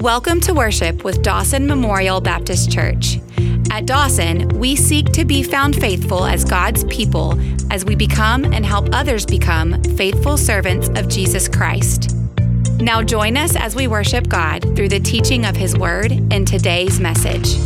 Welcome 0.00 0.42
to 0.42 0.52
worship 0.52 1.04
with 1.04 1.22
Dawson 1.22 1.66
Memorial 1.66 2.20
Baptist 2.20 2.70
Church. 2.70 3.18
At 3.70 3.86
Dawson, 3.86 4.46
we 4.58 4.76
seek 4.76 5.06
to 5.12 5.24
be 5.24 5.42
found 5.42 5.74
faithful 5.74 6.26
as 6.26 6.44
God's 6.44 6.84
people 6.84 7.34
as 7.72 7.82
we 7.86 7.94
become 7.94 8.44
and 8.44 8.64
help 8.64 8.90
others 8.92 9.24
become 9.24 9.82
faithful 9.96 10.36
servants 10.36 10.88
of 10.90 11.08
Jesus 11.08 11.48
Christ. 11.48 12.14
Now 12.78 13.02
join 13.02 13.38
us 13.38 13.56
as 13.56 13.74
we 13.74 13.86
worship 13.86 14.28
God 14.28 14.76
through 14.76 14.90
the 14.90 15.00
teaching 15.00 15.46
of 15.46 15.56
His 15.56 15.74
Word 15.74 16.12
and 16.30 16.46
today's 16.46 17.00
message. 17.00 17.56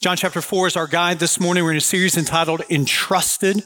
John 0.00 0.18
chapter 0.18 0.42
4 0.42 0.66
is 0.66 0.76
our 0.76 0.86
guide 0.86 1.18
this 1.20 1.40
morning. 1.40 1.64
We're 1.64 1.70
in 1.70 1.78
a 1.78 1.80
series 1.80 2.18
entitled 2.18 2.62
Entrusted. 2.68 3.62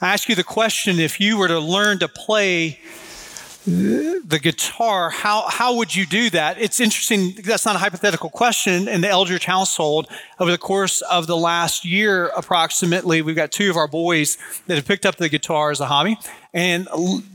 I 0.00 0.14
ask 0.14 0.26
you 0.26 0.34
the 0.34 0.42
question 0.42 1.00
if 1.00 1.20
you 1.20 1.36
were 1.36 1.48
to 1.48 1.60
learn 1.60 1.98
to 1.98 2.08
play 2.08 2.80
the 3.66 4.38
guitar, 4.40 5.10
how, 5.10 5.48
how 5.48 5.74
would 5.74 5.94
you 5.94 6.06
do 6.06 6.30
that? 6.30 6.60
It's 6.60 6.78
interesting. 6.78 7.34
That's 7.42 7.66
not 7.66 7.74
a 7.74 7.78
hypothetical 7.78 8.30
question. 8.30 8.86
In 8.86 9.00
the 9.00 9.08
Eldridge 9.08 9.44
household, 9.44 10.06
over 10.38 10.52
the 10.52 10.58
course 10.58 11.00
of 11.02 11.26
the 11.26 11.36
last 11.36 11.84
year, 11.84 12.28
approximately, 12.36 13.22
we've 13.22 13.34
got 13.34 13.50
two 13.50 13.68
of 13.68 13.76
our 13.76 13.88
boys 13.88 14.38
that 14.68 14.76
have 14.76 14.86
picked 14.86 15.04
up 15.04 15.16
the 15.16 15.28
guitar 15.28 15.72
as 15.72 15.80
a 15.80 15.86
hobby. 15.86 16.16
And 16.56 16.88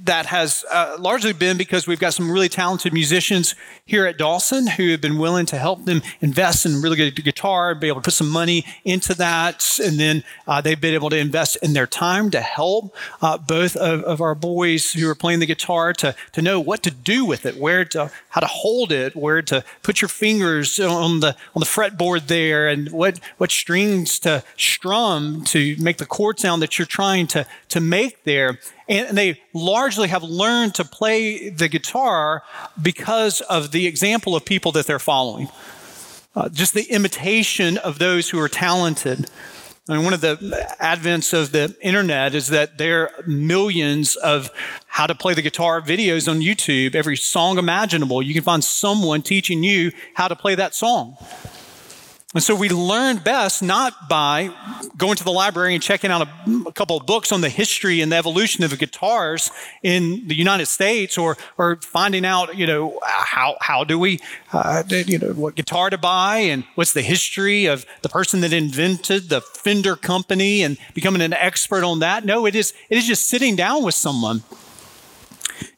that 0.05 0.25
has 0.25 0.65
uh, 0.71 0.97
largely 0.97 1.31
been 1.31 1.55
because 1.55 1.85
we've 1.85 1.99
got 1.99 2.15
some 2.15 2.31
really 2.31 2.49
talented 2.49 2.91
musicians 2.91 3.53
here 3.85 4.07
at 4.07 4.17
Dawson 4.17 4.65
who 4.65 4.89
have 4.89 5.01
been 5.01 5.19
willing 5.19 5.45
to 5.45 5.59
help 5.59 5.85
them 5.85 6.01
invest 6.21 6.65
in 6.65 6.81
really 6.81 6.95
good 6.95 7.23
guitar 7.23 7.75
be 7.75 7.87
able 7.87 8.01
to 8.01 8.05
put 8.05 8.15
some 8.15 8.31
money 8.31 8.65
into 8.83 9.13
that. 9.13 9.77
And 9.77 9.99
then 9.99 10.23
uh, 10.47 10.61
they've 10.61 10.81
been 10.81 10.95
able 10.95 11.11
to 11.11 11.17
invest 11.19 11.57
in 11.61 11.73
their 11.73 11.85
time 11.85 12.31
to 12.31 12.41
help 12.41 12.95
uh, 13.21 13.37
both 13.37 13.75
of, 13.75 14.01
of, 14.05 14.21
our 14.21 14.33
boys 14.33 14.93
who 14.93 15.07
are 15.07 15.13
playing 15.13 15.39
the 15.39 15.45
guitar 15.45 15.93
to, 15.93 16.15
to 16.31 16.41
know 16.41 16.59
what 16.59 16.81
to 16.81 16.89
do 16.89 17.23
with 17.23 17.45
it, 17.45 17.57
where 17.57 17.85
to, 17.85 18.09
how 18.29 18.41
to 18.41 18.47
hold 18.47 18.91
it, 18.91 19.15
where 19.15 19.43
to 19.43 19.63
put 19.83 20.01
your 20.01 20.09
fingers 20.09 20.79
on 20.79 21.19
the, 21.19 21.35
on 21.55 21.59
the 21.59 21.65
fretboard 21.65 22.25
there, 22.25 22.67
and 22.67 22.91
what, 22.91 23.19
what 23.37 23.51
strings 23.51 24.17
to 24.19 24.43
strum 24.57 25.43
to 25.43 25.75
make 25.77 25.97
the 25.97 26.07
chord 26.07 26.39
sound 26.39 26.59
that 26.63 26.79
you're 26.79 26.87
trying 26.87 27.27
to, 27.27 27.45
to 27.69 27.79
make 27.79 28.23
there 28.23 28.57
and 28.91 29.17
they 29.17 29.41
largely 29.53 30.09
have 30.09 30.23
learned 30.23 30.75
to 30.75 30.83
play 30.83 31.49
the 31.49 31.69
guitar 31.69 32.43
because 32.81 33.41
of 33.41 33.71
the 33.71 33.87
example 33.87 34.35
of 34.35 34.43
people 34.43 34.71
that 34.73 34.85
they're 34.85 34.99
following. 34.99 35.47
Uh, 36.35 36.49
just 36.49 36.73
the 36.73 36.83
imitation 36.83 37.77
of 37.77 37.99
those 37.99 38.29
who 38.29 38.39
are 38.39 38.49
talented. 38.49 39.29
I 39.89 39.95
mean, 39.95 40.03
one 40.03 40.13
of 40.13 40.21
the 40.21 40.35
advents 40.79 41.33
of 41.33 41.51
the 41.51 41.75
internet 41.81 42.35
is 42.35 42.49
that 42.49 42.77
there 42.77 43.09
are 43.09 43.23
millions 43.25 44.15
of 44.17 44.49
how 44.87 45.07
to 45.07 45.15
play 45.15 45.33
the 45.33 45.41
guitar 45.41 45.81
videos 45.81 46.29
on 46.29 46.39
YouTube. 46.39 46.93
Every 46.93 47.17
song 47.17 47.57
imaginable, 47.57 48.21
you 48.21 48.33
can 48.33 48.43
find 48.43 48.63
someone 48.63 49.21
teaching 49.21 49.63
you 49.63 49.91
how 50.13 50.27
to 50.27 50.35
play 50.35 50.55
that 50.55 50.75
song. 50.75 51.17
And 52.33 52.41
so 52.41 52.55
we 52.55 52.69
learn 52.69 53.17
best 53.17 53.61
not 53.61 54.07
by 54.07 54.51
going 54.97 55.17
to 55.17 55.23
the 55.23 55.33
library 55.33 55.73
and 55.73 55.83
checking 55.83 56.11
out 56.11 56.21
a, 56.21 56.51
a, 56.67 56.71
couple 56.71 56.95
of 56.95 57.05
books 57.05 57.33
on 57.33 57.41
the 57.41 57.49
history 57.49 57.99
and 57.99 58.09
the 58.09 58.15
evolution 58.15 58.63
of 58.63 58.77
guitars 58.79 59.51
in 59.83 60.27
the 60.29 60.35
United 60.35 60.67
States, 60.67 61.17
or 61.17 61.37
or 61.57 61.75
finding 61.81 62.23
out, 62.23 62.55
you 62.55 62.65
know, 62.65 62.97
how 63.03 63.57
how 63.59 63.83
do 63.83 63.99
we, 63.99 64.21
uh, 64.53 64.83
you 64.89 65.19
know, 65.19 65.33
what 65.33 65.55
guitar 65.55 65.89
to 65.89 65.97
buy 65.97 66.37
and 66.37 66.63
what's 66.75 66.93
the 66.93 67.01
history 67.01 67.65
of 67.65 67.85
the 68.01 68.07
person 68.07 68.39
that 68.41 68.53
invented 68.53 69.27
the 69.27 69.41
Fender 69.41 69.97
company 69.97 70.63
and 70.63 70.77
becoming 70.93 71.21
an 71.21 71.33
expert 71.33 71.83
on 71.83 71.99
that. 71.99 72.23
No, 72.23 72.45
it 72.45 72.55
is 72.55 72.73
it 72.89 72.97
is 72.97 73.05
just 73.05 73.27
sitting 73.27 73.57
down 73.57 73.83
with 73.83 73.95
someone 73.95 74.43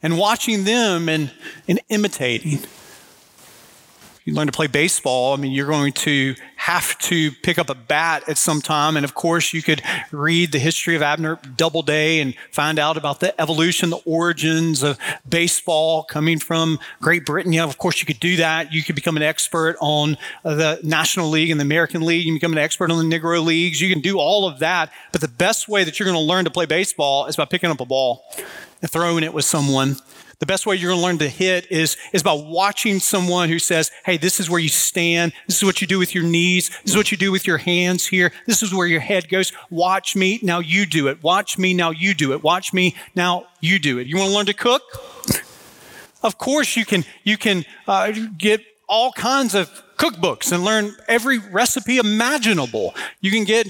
and 0.04 0.18
watching 0.18 0.62
them 0.62 1.08
and 1.08 1.32
and 1.66 1.80
imitating 1.88 2.60
you 4.24 4.32
learn 4.32 4.46
to 4.46 4.52
play 4.52 4.66
baseball, 4.66 5.34
I 5.34 5.36
mean, 5.36 5.52
you're 5.52 5.66
going 5.66 5.92
to 5.92 6.34
have 6.56 6.98
to 6.98 7.30
pick 7.42 7.58
up 7.58 7.68
a 7.68 7.74
bat 7.74 8.26
at 8.26 8.38
some 8.38 8.62
time. 8.62 8.96
And 8.96 9.04
of 9.04 9.14
course, 9.14 9.52
you 9.52 9.62
could 9.62 9.82
read 10.12 10.50
the 10.50 10.58
history 10.58 10.96
of 10.96 11.02
Abner 11.02 11.38
Doubleday 11.56 12.20
and 12.20 12.34
find 12.50 12.78
out 12.78 12.96
about 12.96 13.20
the 13.20 13.38
evolution, 13.38 13.90
the 13.90 14.00
origins 14.06 14.82
of 14.82 14.98
baseball 15.28 16.04
coming 16.04 16.38
from 16.38 16.78
Great 17.02 17.26
Britain. 17.26 17.52
Yeah, 17.52 17.64
of 17.64 17.76
course, 17.76 18.00
you 18.00 18.06
could 18.06 18.20
do 18.20 18.36
that. 18.36 18.72
You 18.72 18.82
could 18.82 18.94
become 18.94 19.18
an 19.18 19.22
expert 19.22 19.76
on 19.82 20.16
the 20.42 20.80
National 20.82 21.28
League 21.28 21.50
and 21.50 21.60
the 21.60 21.64
American 21.64 22.00
League. 22.00 22.24
You 22.24 22.32
can 22.32 22.36
become 22.36 22.52
an 22.52 22.64
expert 22.64 22.90
on 22.90 23.06
the 23.06 23.16
Negro 23.16 23.44
Leagues. 23.44 23.82
You 23.82 23.92
can 23.92 24.00
do 24.00 24.18
all 24.18 24.48
of 24.48 24.60
that. 24.60 24.90
But 25.12 25.20
the 25.20 25.28
best 25.28 25.68
way 25.68 25.84
that 25.84 25.98
you're 25.98 26.06
going 26.06 26.16
to 26.16 26.24
learn 26.24 26.46
to 26.46 26.50
play 26.50 26.64
baseball 26.64 27.26
is 27.26 27.36
by 27.36 27.44
picking 27.44 27.68
up 27.68 27.80
a 27.80 27.84
ball 27.84 28.24
and 28.80 28.90
throwing 28.90 29.22
it 29.22 29.34
with 29.34 29.44
someone 29.44 29.96
the 30.44 30.52
best 30.52 30.66
way 30.66 30.76
you're 30.76 30.90
going 30.90 31.00
to 31.00 31.06
learn 31.06 31.16
to 31.16 31.28
hit 31.28 31.72
is, 31.72 31.96
is 32.12 32.22
by 32.22 32.34
watching 32.34 32.98
someone 32.98 33.48
who 33.48 33.58
says, 33.58 33.90
Hey, 34.04 34.18
this 34.18 34.38
is 34.40 34.50
where 34.50 34.60
you 34.60 34.68
stand. 34.68 35.32
This 35.46 35.56
is 35.56 35.64
what 35.64 35.80
you 35.80 35.86
do 35.86 35.98
with 35.98 36.14
your 36.14 36.22
knees. 36.22 36.68
This 36.82 36.90
is 36.90 36.96
what 36.98 37.10
you 37.10 37.16
do 37.16 37.32
with 37.32 37.46
your 37.46 37.56
hands 37.56 38.06
here. 38.06 38.30
This 38.46 38.62
is 38.62 38.74
where 38.74 38.86
your 38.86 39.00
head 39.00 39.30
goes. 39.30 39.52
Watch 39.70 40.14
me. 40.14 40.38
Now 40.42 40.58
you 40.58 40.84
do 40.84 41.08
it. 41.08 41.22
Watch 41.22 41.56
me. 41.56 41.72
Now 41.72 41.92
you 41.92 42.12
do 42.12 42.34
it. 42.34 42.42
Watch 42.42 42.74
me. 42.74 42.94
Now 43.14 43.46
you 43.60 43.78
do 43.78 43.98
it. 43.98 44.06
You 44.06 44.18
want 44.18 44.28
to 44.28 44.36
learn 44.36 44.44
to 44.46 44.52
cook? 44.52 44.82
Of 46.22 46.36
course 46.36 46.76
you 46.76 46.84
can, 46.84 47.06
you 47.22 47.38
can 47.38 47.64
uh, 47.88 48.12
get 48.36 48.60
all 48.86 49.12
kinds 49.12 49.54
of 49.54 49.70
cookbooks 49.96 50.52
and 50.52 50.64
learn 50.64 50.94
every 51.08 51.38
recipe 51.38 51.98
imaginable. 51.98 52.94
You 53.20 53.30
can 53.30 53.44
get 53.44 53.68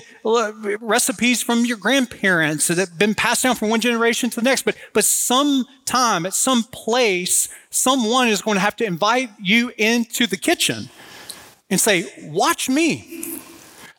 recipes 0.80 1.42
from 1.42 1.64
your 1.64 1.76
grandparents 1.76 2.68
that 2.68 2.78
have 2.78 2.98
been 2.98 3.14
passed 3.14 3.42
down 3.42 3.56
from 3.56 3.70
one 3.70 3.80
generation 3.80 4.30
to 4.30 4.40
the 4.40 4.44
next. 4.44 4.62
But, 4.62 4.76
but 4.92 5.04
sometime, 5.04 6.26
at 6.26 6.34
some 6.34 6.64
place, 6.64 7.48
someone 7.70 8.28
is 8.28 8.42
going 8.42 8.56
to 8.56 8.60
have 8.60 8.76
to 8.76 8.84
invite 8.84 9.30
you 9.40 9.72
into 9.76 10.26
the 10.26 10.36
kitchen 10.36 10.88
and 11.70 11.80
say, 11.80 12.06
Watch 12.24 12.68
me. 12.68 13.40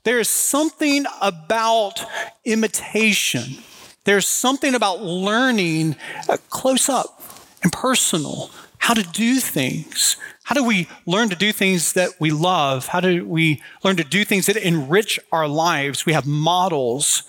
There 0.04 0.20
is 0.20 0.30
something 0.30 1.06
about 1.20 2.00
imitation. 2.46 3.64
There's 4.04 4.28
something 4.28 4.76
about 4.76 5.02
learning 5.02 5.96
uh, 6.30 6.38
close 6.50 6.90
up 6.90 7.24
and 7.64 7.72
personal 7.72 8.52
how 8.86 8.94
to 8.94 9.02
do 9.02 9.40
things. 9.40 10.16
How 10.44 10.54
do 10.54 10.64
we 10.64 10.88
learn 11.08 11.30
to 11.30 11.36
do 11.36 11.52
things 11.52 11.94
that 11.94 12.12
we 12.20 12.30
love? 12.30 12.86
How 12.86 13.00
do 13.00 13.26
we 13.26 13.64
learn 13.84 13.96
to 13.96 14.04
do 14.04 14.24
things 14.24 14.46
that 14.46 14.58
enrich 14.58 15.20
our 15.32 15.48
lives? 15.48 16.06
We 16.06 16.14
have 16.14 16.28
models 16.28 17.24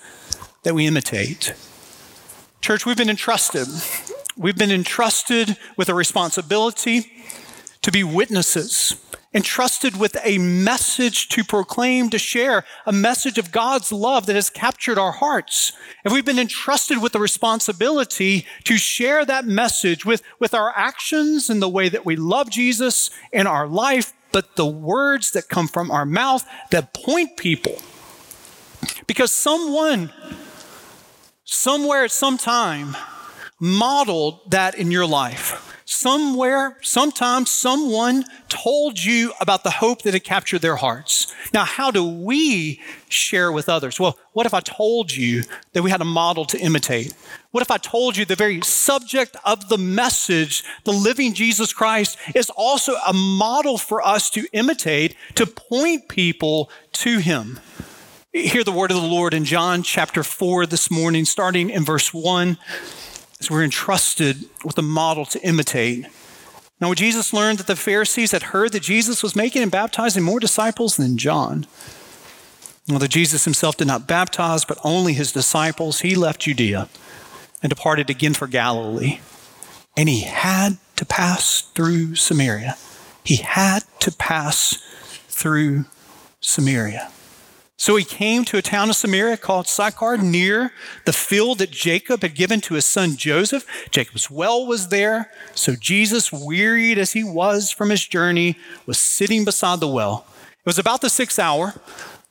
that 0.64 0.74
we 0.74 0.86
imitate. 0.86 1.54
Church, 2.60 2.84
we've 2.84 2.98
been 2.98 3.08
entrusted. 3.08 3.68
We've 4.36 4.58
been 4.58 4.70
entrusted 4.70 5.56
with 5.78 5.88
a 5.88 5.94
responsibility 5.94 7.10
to 7.80 7.90
be 7.90 8.04
witnesses 8.04 9.02
entrusted 9.36 10.00
with 10.00 10.16
a 10.24 10.38
message 10.38 11.28
to 11.28 11.44
proclaim, 11.44 12.08
to 12.08 12.18
share, 12.18 12.64
a 12.86 12.92
message 12.92 13.36
of 13.36 13.52
God's 13.52 13.92
love 13.92 14.24
that 14.24 14.34
has 14.34 14.48
captured 14.48 14.98
our 14.98 15.12
hearts. 15.12 15.72
And 16.02 16.14
we've 16.14 16.24
been 16.24 16.38
entrusted 16.38 17.02
with 17.02 17.12
the 17.12 17.20
responsibility 17.20 18.46
to 18.64 18.78
share 18.78 19.26
that 19.26 19.44
message 19.44 20.06
with, 20.06 20.22
with 20.40 20.54
our 20.54 20.72
actions 20.74 21.50
and 21.50 21.60
the 21.60 21.68
way 21.68 21.90
that 21.90 22.06
we 22.06 22.16
love 22.16 22.48
Jesus 22.48 23.10
in 23.30 23.46
our 23.46 23.68
life, 23.68 24.14
but 24.32 24.56
the 24.56 24.66
words 24.66 25.32
that 25.32 25.50
come 25.50 25.68
from 25.68 25.90
our 25.90 26.06
mouth 26.06 26.42
that 26.70 26.94
point 26.94 27.36
people. 27.36 27.76
Because 29.06 29.32
someone, 29.32 30.14
somewhere 31.44 32.04
at 32.04 32.10
some 32.10 32.38
time, 32.38 32.96
modeled 33.60 34.50
that 34.50 34.76
in 34.76 34.90
your 34.90 35.06
life 35.06 35.65
somewhere, 35.86 36.76
sometimes 36.82 37.48
someone 37.48 38.24
told 38.48 39.02
you 39.02 39.32
about 39.40 39.62
the 39.62 39.70
hope 39.70 40.02
that 40.02 40.14
had 40.14 40.24
captured 40.24 40.60
their 40.60 40.76
hearts. 40.76 41.32
Now, 41.54 41.64
how 41.64 41.92
do 41.92 42.04
we 42.04 42.80
share 43.08 43.52
with 43.52 43.68
others? 43.68 43.98
Well, 43.98 44.18
what 44.32 44.46
if 44.46 44.52
I 44.52 44.60
told 44.60 45.14
you 45.14 45.44
that 45.72 45.82
we 45.82 45.90
had 45.90 46.00
a 46.00 46.04
model 46.04 46.44
to 46.46 46.58
imitate? 46.58 47.14
What 47.52 47.62
if 47.62 47.70
I 47.70 47.78
told 47.78 48.16
you 48.16 48.24
the 48.24 48.34
very 48.34 48.60
subject 48.62 49.36
of 49.44 49.68
the 49.68 49.78
message, 49.78 50.64
the 50.84 50.92
living 50.92 51.32
Jesus 51.32 51.72
Christ, 51.72 52.18
is 52.34 52.50
also 52.50 52.94
a 53.06 53.12
model 53.12 53.78
for 53.78 54.04
us 54.04 54.28
to 54.30 54.46
imitate, 54.52 55.14
to 55.36 55.46
point 55.46 56.08
people 56.08 56.68
to 56.94 57.18
him? 57.18 57.60
Hear 58.32 58.64
the 58.64 58.72
word 58.72 58.90
of 58.90 59.00
the 59.00 59.06
Lord 59.06 59.32
in 59.32 59.44
John 59.44 59.84
chapter 59.84 60.24
4 60.24 60.66
this 60.66 60.90
morning, 60.90 61.24
starting 61.24 61.70
in 61.70 61.84
verse 61.84 62.12
1 62.12 62.58
as 63.40 63.50
we're 63.50 63.64
entrusted 63.64 64.44
with 64.64 64.78
a 64.78 64.82
model 64.82 65.24
to 65.26 65.42
imitate. 65.42 66.06
Now, 66.80 66.88
when 66.88 66.96
Jesus 66.96 67.32
learned 67.32 67.58
that 67.58 67.66
the 67.66 67.76
Pharisees 67.76 68.32
had 68.32 68.44
heard 68.44 68.72
that 68.72 68.82
Jesus 68.82 69.22
was 69.22 69.36
making 69.36 69.62
and 69.62 69.70
baptizing 69.70 70.22
more 70.22 70.40
disciples 70.40 70.96
than 70.96 71.16
John, 71.16 71.66
although 72.90 73.06
Jesus 73.06 73.44
himself 73.44 73.76
did 73.76 73.86
not 73.86 74.06
baptize, 74.06 74.64
but 74.64 74.78
only 74.84 75.14
his 75.14 75.32
disciples, 75.32 76.00
he 76.00 76.14
left 76.14 76.42
Judea 76.42 76.88
and 77.62 77.70
departed 77.70 78.10
again 78.10 78.34
for 78.34 78.46
Galilee. 78.46 79.20
And 79.96 80.08
he 80.08 80.20
had 80.20 80.76
to 80.96 81.06
pass 81.06 81.62
through 81.74 82.14
Samaria. 82.16 82.76
He 83.24 83.36
had 83.36 83.84
to 84.00 84.12
pass 84.12 84.76
through 85.28 85.86
Samaria. 86.40 87.10
So 87.78 87.96
he 87.96 88.04
came 88.04 88.44
to 88.46 88.56
a 88.56 88.62
town 88.62 88.88
of 88.88 88.96
Samaria 88.96 89.36
called 89.36 89.66
Sychar 89.66 90.16
near 90.16 90.72
the 91.04 91.12
field 91.12 91.58
that 91.58 91.70
Jacob 91.70 92.22
had 92.22 92.34
given 92.34 92.60
to 92.62 92.74
his 92.74 92.86
son 92.86 93.16
Joseph. 93.16 93.66
Jacob's 93.90 94.30
well 94.30 94.66
was 94.66 94.88
there. 94.88 95.30
So 95.54 95.74
Jesus, 95.74 96.32
wearied 96.32 96.98
as 96.98 97.12
he 97.12 97.22
was 97.22 97.70
from 97.70 97.90
his 97.90 98.06
journey, 98.06 98.56
was 98.86 98.98
sitting 98.98 99.44
beside 99.44 99.80
the 99.80 99.88
well. 99.88 100.26
It 100.52 100.66
was 100.66 100.78
about 100.78 101.02
the 101.02 101.10
sixth 101.10 101.38
hour. 101.38 101.74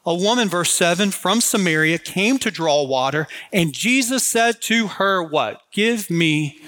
A 0.07 0.13
woman, 0.13 0.49
verse 0.49 0.71
7, 0.71 1.09
from 1.09 1.41
Samaria 1.41 1.97
came 1.97 2.37
to 2.39 2.51
draw 2.51 2.83
water, 2.83 3.27
and 3.51 3.73
Jesus 3.73 4.27
said 4.27 4.61
to 4.63 4.87
her, 4.87 5.23
What? 5.23 5.61
Give 5.71 6.11
me 6.11 6.59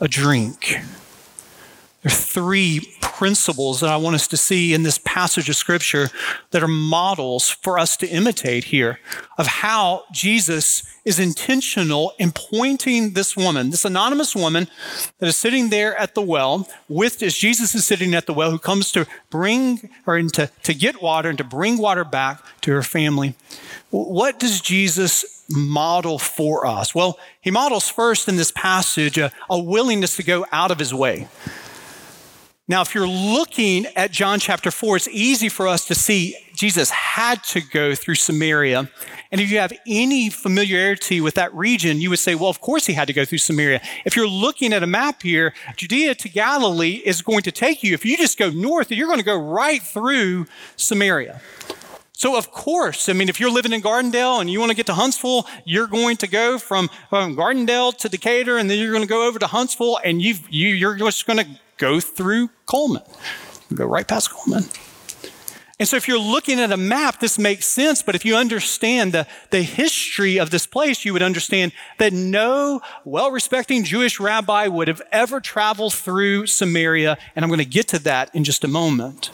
a 0.00 0.08
drink. 0.08 0.76
Three 2.08 2.94
principles 3.00 3.80
that 3.80 3.90
I 3.90 3.96
want 3.96 4.14
us 4.14 4.28
to 4.28 4.36
see 4.36 4.72
in 4.72 4.84
this 4.84 4.98
passage 4.98 5.48
of 5.48 5.56
scripture 5.56 6.08
that 6.52 6.62
are 6.62 6.68
models 6.68 7.50
for 7.50 7.78
us 7.78 7.96
to 7.96 8.06
imitate 8.06 8.64
here 8.64 9.00
of 9.36 9.46
how 9.46 10.04
Jesus 10.12 10.84
is 11.04 11.18
intentional 11.18 12.12
in 12.18 12.30
pointing 12.32 13.14
this 13.14 13.36
woman, 13.36 13.70
this 13.70 13.84
anonymous 13.84 14.36
woman 14.36 14.68
that 15.18 15.26
is 15.26 15.36
sitting 15.36 15.70
there 15.70 15.98
at 15.98 16.14
the 16.14 16.22
well 16.22 16.68
with, 16.88 17.22
as 17.22 17.34
Jesus 17.34 17.74
is 17.74 17.84
sitting 17.84 18.14
at 18.14 18.26
the 18.26 18.32
well, 18.32 18.52
who 18.52 18.58
comes 18.58 18.92
to 18.92 19.06
bring 19.30 19.90
or 20.06 20.22
to, 20.22 20.50
to 20.62 20.74
get 20.74 21.02
water 21.02 21.28
and 21.28 21.38
to 21.38 21.44
bring 21.44 21.78
water 21.78 22.04
back 22.04 22.42
to 22.60 22.70
her 22.72 22.82
family. 22.82 23.34
What 23.90 24.38
does 24.38 24.60
Jesus 24.60 25.44
model 25.50 26.18
for 26.18 26.66
us? 26.66 26.94
Well, 26.94 27.18
he 27.40 27.50
models 27.50 27.88
first 27.88 28.28
in 28.28 28.36
this 28.36 28.52
passage 28.52 29.18
a, 29.18 29.32
a 29.50 29.58
willingness 29.58 30.16
to 30.16 30.22
go 30.22 30.46
out 30.52 30.70
of 30.70 30.78
his 30.78 30.94
way. 30.94 31.26
Now, 32.70 32.82
if 32.82 32.94
you're 32.94 33.08
looking 33.08 33.86
at 33.96 34.10
John 34.10 34.38
chapter 34.38 34.70
4, 34.70 34.96
it's 34.96 35.08
easy 35.08 35.48
for 35.48 35.66
us 35.66 35.86
to 35.86 35.94
see 35.94 36.36
Jesus 36.54 36.90
had 36.90 37.42
to 37.44 37.62
go 37.62 37.94
through 37.94 38.16
Samaria. 38.16 38.90
And 39.32 39.40
if 39.40 39.50
you 39.50 39.58
have 39.58 39.72
any 39.86 40.28
familiarity 40.28 41.22
with 41.22 41.34
that 41.36 41.54
region, 41.54 42.02
you 42.02 42.10
would 42.10 42.18
say, 42.18 42.34
well, 42.34 42.50
of 42.50 42.60
course 42.60 42.84
he 42.84 42.92
had 42.92 43.06
to 43.06 43.14
go 43.14 43.24
through 43.24 43.38
Samaria. 43.38 43.80
If 44.04 44.16
you're 44.16 44.28
looking 44.28 44.74
at 44.74 44.82
a 44.82 44.86
map 44.86 45.22
here, 45.22 45.54
Judea 45.76 46.14
to 46.16 46.28
Galilee 46.28 47.00
is 47.06 47.22
going 47.22 47.40
to 47.42 47.52
take 47.52 47.82
you, 47.82 47.94
if 47.94 48.04
you 48.04 48.18
just 48.18 48.38
go 48.38 48.50
north, 48.50 48.90
you're 48.90 49.06
going 49.06 49.18
to 49.18 49.24
go 49.24 49.38
right 49.38 49.82
through 49.82 50.46
Samaria. 50.76 51.40
So, 52.12 52.36
of 52.36 52.50
course, 52.50 53.08
I 53.08 53.14
mean, 53.14 53.30
if 53.30 53.40
you're 53.40 53.50
living 53.50 53.72
in 53.72 53.80
Gardendale 53.80 54.42
and 54.42 54.50
you 54.50 54.58
want 54.58 54.70
to 54.70 54.76
get 54.76 54.86
to 54.86 54.94
Huntsville, 54.94 55.46
you're 55.64 55.86
going 55.86 56.18
to 56.18 56.26
go 56.26 56.58
from, 56.58 56.90
from 57.08 57.34
Gardendale 57.34 57.96
to 57.96 58.10
Decatur, 58.10 58.58
and 58.58 58.68
then 58.68 58.78
you're 58.78 58.92
going 58.92 59.04
to 59.04 59.08
go 59.08 59.26
over 59.26 59.38
to 59.38 59.46
Huntsville, 59.46 60.00
and 60.04 60.20
you've, 60.20 60.42
you, 60.50 60.68
you're 60.68 60.96
just 60.96 61.26
going 61.26 61.38
to 61.38 61.46
go 61.78 62.00
through 62.00 62.50
Cullman. 62.66 63.02
Go 63.74 63.86
right 63.86 64.06
past 64.06 64.30
Cullman. 64.30 64.64
And 65.80 65.88
so, 65.88 65.96
if 65.96 66.08
you're 66.08 66.18
looking 66.18 66.58
at 66.58 66.72
a 66.72 66.76
map, 66.76 67.20
this 67.20 67.38
makes 67.38 67.66
sense. 67.66 68.02
But 68.02 68.16
if 68.16 68.24
you 68.24 68.34
understand 68.34 69.12
the, 69.12 69.28
the 69.50 69.62
history 69.62 70.38
of 70.38 70.50
this 70.50 70.66
place, 70.66 71.04
you 71.04 71.12
would 71.12 71.22
understand 71.22 71.72
that 71.98 72.12
no 72.12 72.80
well 73.04 73.30
respecting 73.30 73.84
Jewish 73.84 74.18
rabbi 74.18 74.66
would 74.66 74.88
have 74.88 75.02
ever 75.12 75.40
traveled 75.40 75.94
through 75.94 76.46
Samaria. 76.48 77.16
And 77.36 77.44
I'm 77.44 77.48
going 77.48 77.58
to 77.58 77.64
get 77.64 77.86
to 77.88 78.00
that 78.00 78.34
in 78.34 78.42
just 78.42 78.64
a 78.64 78.68
moment. 78.68 79.30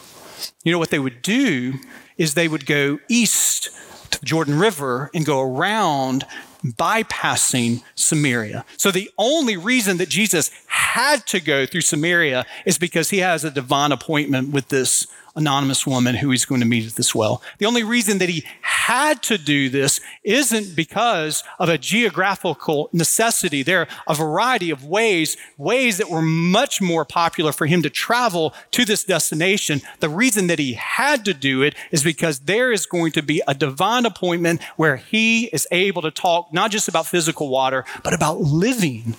You 0.64 0.72
know 0.72 0.78
what 0.78 0.90
they 0.90 0.98
would 0.98 1.22
do 1.22 1.74
is 2.18 2.34
they 2.34 2.48
would 2.48 2.66
go 2.66 2.98
east 3.08 3.70
to 4.10 4.20
the 4.20 4.26
Jordan 4.26 4.58
River 4.58 5.10
and 5.14 5.24
go 5.24 5.40
around 5.40 6.26
bypassing 6.64 7.82
Samaria. 7.94 8.64
So 8.76 8.90
the 8.90 9.10
only 9.18 9.56
reason 9.56 9.98
that 9.98 10.08
Jesus 10.08 10.50
had 10.66 11.26
to 11.26 11.40
go 11.40 11.66
through 11.66 11.82
Samaria 11.82 12.46
is 12.64 12.78
because 12.78 13.10
he 13.10 13.18
has 13.18 13.44
a 13.44 13.50
divine 13.50 13.92
appointment 13.92 14.50
with 14.50 14.68
this 14.68 15.06
anonymous 15.36 15.86
woman 15.86 16.14
who 16.14 16.30
he's 16.30 16.44
going 16.44 16.60
to 16.60 16.66
meet 16.66 16.86
at 16.86 16.94
this 16.94 17.14
well. 17.14 17.42
The 17.58 17.66
only 17.66 17.82
reason 17.82 18.18
that 18.18 18.28
he 18.28 18.44
had 18.60 19.22
to 19.24 19.38
do 19.38 19.68
this 19.68 20.00
isn't 20.22 20.76
because 20.76 21.42
of 21.58 21.68
a 21.68 21.78
geographical 21.78 22.88
necessity. 22.92 23.62
There 23.62 23.80
are 23.80 23.88
a 24.06 24.14
variety 24.14 24.70
of 24.70 24.84
ways, 24.84 25.36
ways 25.58 25.98
that 25.98 26.10
were 26.10 26.22
much 26.22 26.80
more 26.80 27.04
popular 27.04 27.52
for 27.52 27.66
him 27.66 27.82
to 27.82 27.90
travel 27.90 28.54
to 28.72 28.84
this 28.84 29.04
destination. 29.04 29.80
The 30.00 30.08
reason 30.08 30.46
that 30.46 30.58
he 30.58 30.74
had 30.74 31.24
to 31.24 31.34
do 31.34 31.62
it 31.62 31.74
is 31.90 32.04
because 32.04 32.40
there 32.40 32.72
is 32.72 32.86
going 32.86 33.12
to 33.12 33.22
be 33.22 33.42
a 33.48 33.54
divine 33.54 34.06
appointment 34.06 34.62
where 34.76 34.96
he 34.96 35.46
is 35.46 35.66
able 35.70 36.02
to 36.02 36.10
talk 36.10 36.52
not 36.52 36.70
just 36.70 36.88
about 36.88 37.06
physical 37.06 37.48
water, 37.48 37.84
but 38.02 38.14
about 38.14 38.38
living 38.38 39.16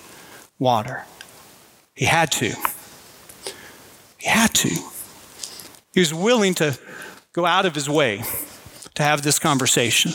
water. 0.59 1.03
He 1.95 2.05
had 2.05 2.31
to. 2.33 2.53
He 4.17 4.27
had 4.27 4.53
to. 4.55 4.94
He 5.95 6.01
was 6.01 6.13
willing 6.13 6.53
to 6.55 6.77
go 7.31 7.45
out 7.45 7.65
of 7.65 7.73
his 7.73 7.89
way 7.89 8.21
to 8.95 9.01
have 9.03 9.21
this 9.21 9.39
conversation. 9.39 10.11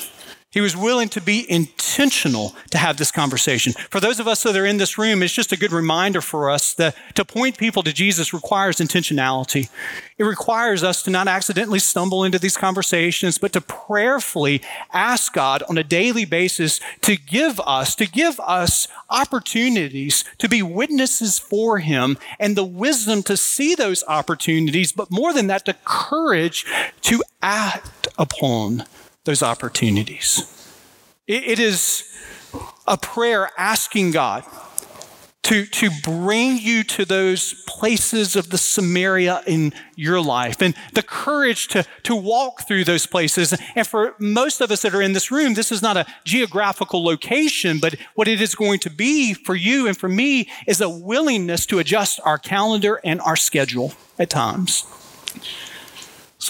He 0.52 0.60
was 0.60 0.76
willing 0.76 1.08
to 1.10 1.20
be 1.20 1.48
intentional 1.48 2.56
to 2.72 2.78
have 2.78 2.96
this 2.96 3.12
conversation. 3.12 3.72
For 3.88 4.00
those 4.00 4.18
of 4.18 4.26
us 4.26 4.42
that 4.42 4.56
are 4.56 4.66
in 4.66 4.78
this 4.78 4.98
room, 4.98 5.22
it's 5.22 5.32
just 5.32 5.52
a 5.52 5.56
good 5.56 5.70
reminder 5.70 6.20
for 6.20 6.50
us 6.50 6.74
that 6.74 6.96
to 7.14 7.24
point 7.24 7.56
people 7.56 7.84
to 7.84 7.92
Jesus 7.92 8.34
requires 8.34 8.78
intentionality. 8.78 9.70
It 10.18 10.24
requires 10.24 10.82
us 10.82 11.04
to 11.04 11.10
not 11.10 11.28
accidentally 11.28 11.78
stumble 11.78 12.24
into 12.24 12.40
these 12.40 12.56
conversations, 12.56 13.38
but 13.38 13.52
to 13.52 13.60
prayerfully 13.60 14.60
ask 14.92 15.32
God 15.32 15.62
on 15.68 15.78
a 15.78 15.84
daily 15.84 16.24
basis 16.24 16.80
to 17.02 17.16
give 17.16 17.60
us, 17.60 17.94
to 17.94 18.06
give 18.06 18.40
us 18.40 18.88
opportunities 19.08 20.24
to 20.38 20.48
be 20.48 20.62
witnesses 20.62 21.38
for 21.38 21.78
Him 21.78 22.18
and 22.40 22.56
the 22.56 22.64
wisdom 22.64 23.22
to 23.22 23.36
see 23.36 23.76
those 23.76 24.02
opportunities, 24.08 24.90
but 24.90 25.12
more 25.12 25.32
than 25.32 25.46
that, 25.46 25.64
the 25.64 25.76
courage 25.84 26.66
to 27.02 27.22
act 27.40 28.08
upon 28.18 28.84
those 29.30 29.44
opportunities. 29.44 30.42
it 31.28 31.60
is 31.60 32.02
a 32.88 32.98
prayer 32.98 33.48
asking 33.56 34.10
God 34.10 34.42
to, 35.44 35.66
to 35.66 35.90
bring 36.02 36.58
you 36.58 36.82
to 36.82 37.04
those 37.04 37.62
places 37.68 38.34
of 38.34 38.50
the 38.50 38.58
Samaria 38.58 39.42
in 39.46 39.72
your 39.94 40.20
life 40.20 40.60
and 40.60 40.74
the 40.94 41.02
courage 41.04 41.68
to, 41.68 41.84
to 42.02 42.16
walk 42.16 42.66
through 42.66 42.82
those 42.82 43.06
places. 43.06 43.54
And 43.76 43.86
for 43.86 44.16
most 44.18 44.60
of 44.60 44.72
us 44.72 44.82
that 44.82 44.94
are 44.96 45.02
in 45.02 45.12
this 45.12 45.30
room, 45.30 45.54
this 45.54 45.70
is 45.70 45.80
not 45.80 45.96
a 45.96 46.06
geographical 46.24 47.04
location, 47.04 47.78
but 47.78 47.94
what 48.16 48.26
it 48.26 48.40
is 48.40 48.56
going 48.56 48.80
to 48.80 48.90
be 48.90 49.32
for 49.32 49.54
you 49.54 49.86
and 49.86 49.96
for 49.96 50.08
me 50.08 50.48
is 50.66 50.80
a 50.80 50.88
willingness 50.88 51.66
to 51.66 51.78
adjust 51.78 52.18
our 52.24 52.38
calendar 52.38 53.00
and 53.04 53.20
our 53.20 53.36
schedule 53.36 53.92
at 54.18 54.28
times. 54.28 54.84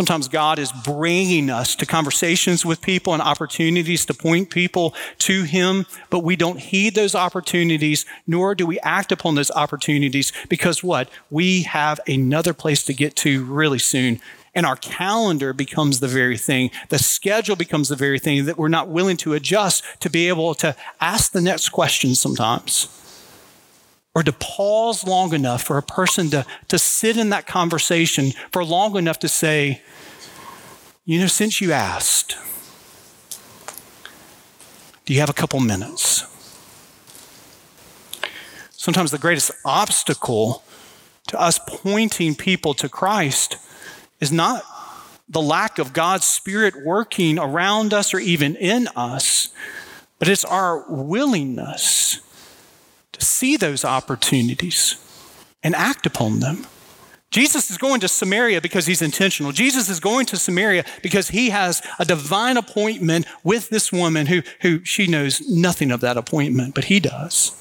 Sometimes 0.00 0.28
God 0.28 0.58
is 0.58 0.72
bringing 0.72 1.50
us 1.50 1.76
to 1.76 1.84
conversations 1.84 2.64
with 2.64 2.80
people 2.80 3.12
and 3.12 3.20
opportunities 3.20 4.06
to 4.06 4.14
point 4.14 4.48
people 4.48 4.94
to 5.18 5.42
Him, 5.42 5.84
but 6.08 6.20
we 6.20 6.36
don't 6.36 6.58
heed 6.58 6.94
those 6.94 7.14
opportunities, 7.14 8.06
nor 8.26 8.54
do 8.54 8.64
we 8.64 8.80
act 8.80 9.12
upon 9.12 9.34
those 9.34 9.50
opportunities 9.50 10.32
because 10.48 10.82
what? 10.82 11.10
We 11.28 11.64
have 11.64 12.00
another 12.08 12.54
place 12.54 12.82
to 12.84 12.94
get 12.94 13.14
to 13.16 13.44
really 13.44 13.78
soon. 13.78 14.22
And 14.54 14.64
our 14.64 14.76
calendar 14.76 15.52
becomes 15.52 16.00
the 16.00 16.08
very 16.08 16.38
thing, 16.38 16.70
the 16.88 16.98
schedule 16.98 17.54
becomes 17.54 17.90
the 17.90 17.94
very 17.94 18.18
thing 18.18 18.46
that 18.46 18.56
we're 18.56 18.68
not 18.68 18.88
willing 18.88 19.18
to 19.18 19.34
adjust 19.34 19.84
to 20.00 20.08
be 20.08 20.28
able 20.28 20.54
to 20.54 20.74
ask 21.02 21.32
the 21.32 21.42
next 21.42 21.68
question 21.68 22.14
sometimes 22.14 22.88
or 24.14 24.22
to 24.22 24.32
pause 24.32 25.04
long 25.04 25.32
enough 25.32 25.62
for 25.62 25.78
a 25.78 25.82
person 25.82 26.30
to, 26.30 26.44
to 26.68 26.78
sit 26.78 27.16
in 27.16 27.30
that 27.30 27.46
conversation 27.46 28.32
for 28.52 28.64
long 28.64 28.96
enough 28.96 29.18
to 29.20 29.28
say, 29.28 29.82
you 31.04 31.20
know, 31.20 31.26
since 31.26 31.60
you 31.60 31.72
asked, 31.72 32.36
do 35.04 35.14
you 35.14 35.20
have 35.20 35.30
a 35.30 35.34
couple 35.34 35.60
minutes? 35.60 36.26
Sometimes 38.70 39.10
the 39.10 39.18
greatest 39.18 39.50
obstacle 39.64 40.64
to 41.28 41.40
us 41.40 41.60
pointing 41.66 42.34
people 42.34 42.74
to 42.74 42.88
Christ 42.88 43.56
is 44.20 44.32
not 44.32 44.64
the 45.28 45.40
lack 45.40 45.78
of 45.78 45.92
God's 45.92 46.24
Spirit 46.24 46.84
working 46.84 47.38
around 47.38 47.94
us 47.94 48.12
or 48.12 48.18
even 48.18 48.56
in 48.56 48.88
us, 48.96 49.50
but 50.18 50.26
it's 50.28 50.44
our 50.44 50.84
willingness 50.88 52.20
see 53.20 53.56
those 53.56 53.84
opportunities 53.84 54.96
and 55.62 55.74
act 55.74 56.06
upon 56.06 56.40
them. 56.40 56.66
Jesus 57.30 57.70
is 57.70 57.78
going 57.78 58.00
to 58.00 58.08
Samaria 58.08 58.60
because 58.60 58.86
he's 58.86 59.02
intentional. 59.02 59.52
Jesus 59.52 59.88
is 59.88 60.00
going 60.00 60.26
to 60.26 60.36
Samaria 60.36 60.84
because 61.00 61.28
he 61.28 61.50
has 61.50 61.80
a 61.98 62.04
divine 62.04 62.56
appointment 62.56 63.24
with 63.44 63.68
this 63.68 63.92
woman 63.92 64.26
who, 64.26 64.42
who 64.62 64.84
she 64.84 65.06
knows 65.06 65.40
nothing 65.48 65.92
of 65.92 66.00
that 66.00 66.16
appointment, 66.16 66.74
but 66.74 66.84
he 66.84 66.98
does. 66.98 67.59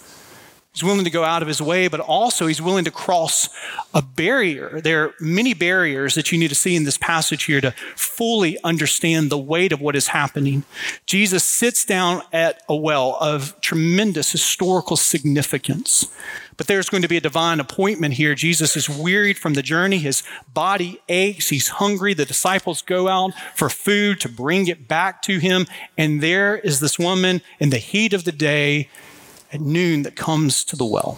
He's 0.74 0.84
willing 0.84 1.04
to 1.04 1.10
go 1.10 1.24
out 1.24 1.42
of 1.42 1.48
his 1.48 1.62
way, 1.62 1.88
but 1.88 2.00
also 2.00 2.46
he's 2.46 2.62
willing 2.62 2.86
to 2.86 2.92
cross 2.92 3.50
a 3.94 4.04
barrier. 4.04 4.80
There 4.82 5.04
are 5.04 5.14
many 5.20 5.56
barriers 5.56 6.14
that 6.14 6.32
you 6.32 6.38
need 6.38 6.50
to 6.50 6.56
see 6.56 6.76
in 6.76 6.84
this 6.84 6.98
passage 6.98 7.46
here 7.46 7.60
to 7.60 7.72
fully 7.96 8.58
understand 8.64 9.30
the 9.30 9.38
weight 9.38 9.72
of 9.72 9.82
what 9.82 9.96
is 9.96 10.10
happening. 10.10 10.64
Jesus 11.08 11.44
sits 11.44 11.84
down 11.84 12.22
at 12.32 12.62
a 12.70 12.76
well 12.76 13.18
of 13.20 13.60
tremendous 13.62 14.32
historical 14.32 14.96
significance. 14.96 16.06
But 16.56 16.68
there's 16.68 16.90
going 16.90 17.04
to 17.04 17.08
be 17.08 17.18
a 17.18 17.22
divine 17.22 17.62
appointment 17.62 18.16
here. 18.16 18.36
Jesus 18.36 18.76
is 18.76 18.90
wearied 18.90 19.40
from 19.40 19.54
the 19.54 19.64
journey. 19.64 19.98
His 19.98 20.24
body 20.54 21.02
aches. 21.08 21.48
He's 21.48 21.70
hungry. 21.70 22.14
The 22.14 22.26
disciples 22.26 22.82
go 22.82 23.08
out 23.08 23.32
for 23.56 23.70
food 23.70 24.20
to 24.20 24.30
bring 24.30 24.68
it 24.68 24.86
back 24.86 25.22
to 25.22 25.40
him. 25.40 25.68
And 25.98 26.22
there 26.22 26.58
is 26.58 26.82
this 26.82 27.00
woman 27.00 27.42
in 27.60 27.70
the 27.70 27.78
heat 27.78 28.14
of 28.14 28.26
the 28.26 28.34
day 28.34 28.90
at 29.52 29.62
noon 29.62 30.04
that 30.04 30.16
comes 30.16 30.64
to 30.66 30.76
the 30.76 30.86
well. 30.86 31.18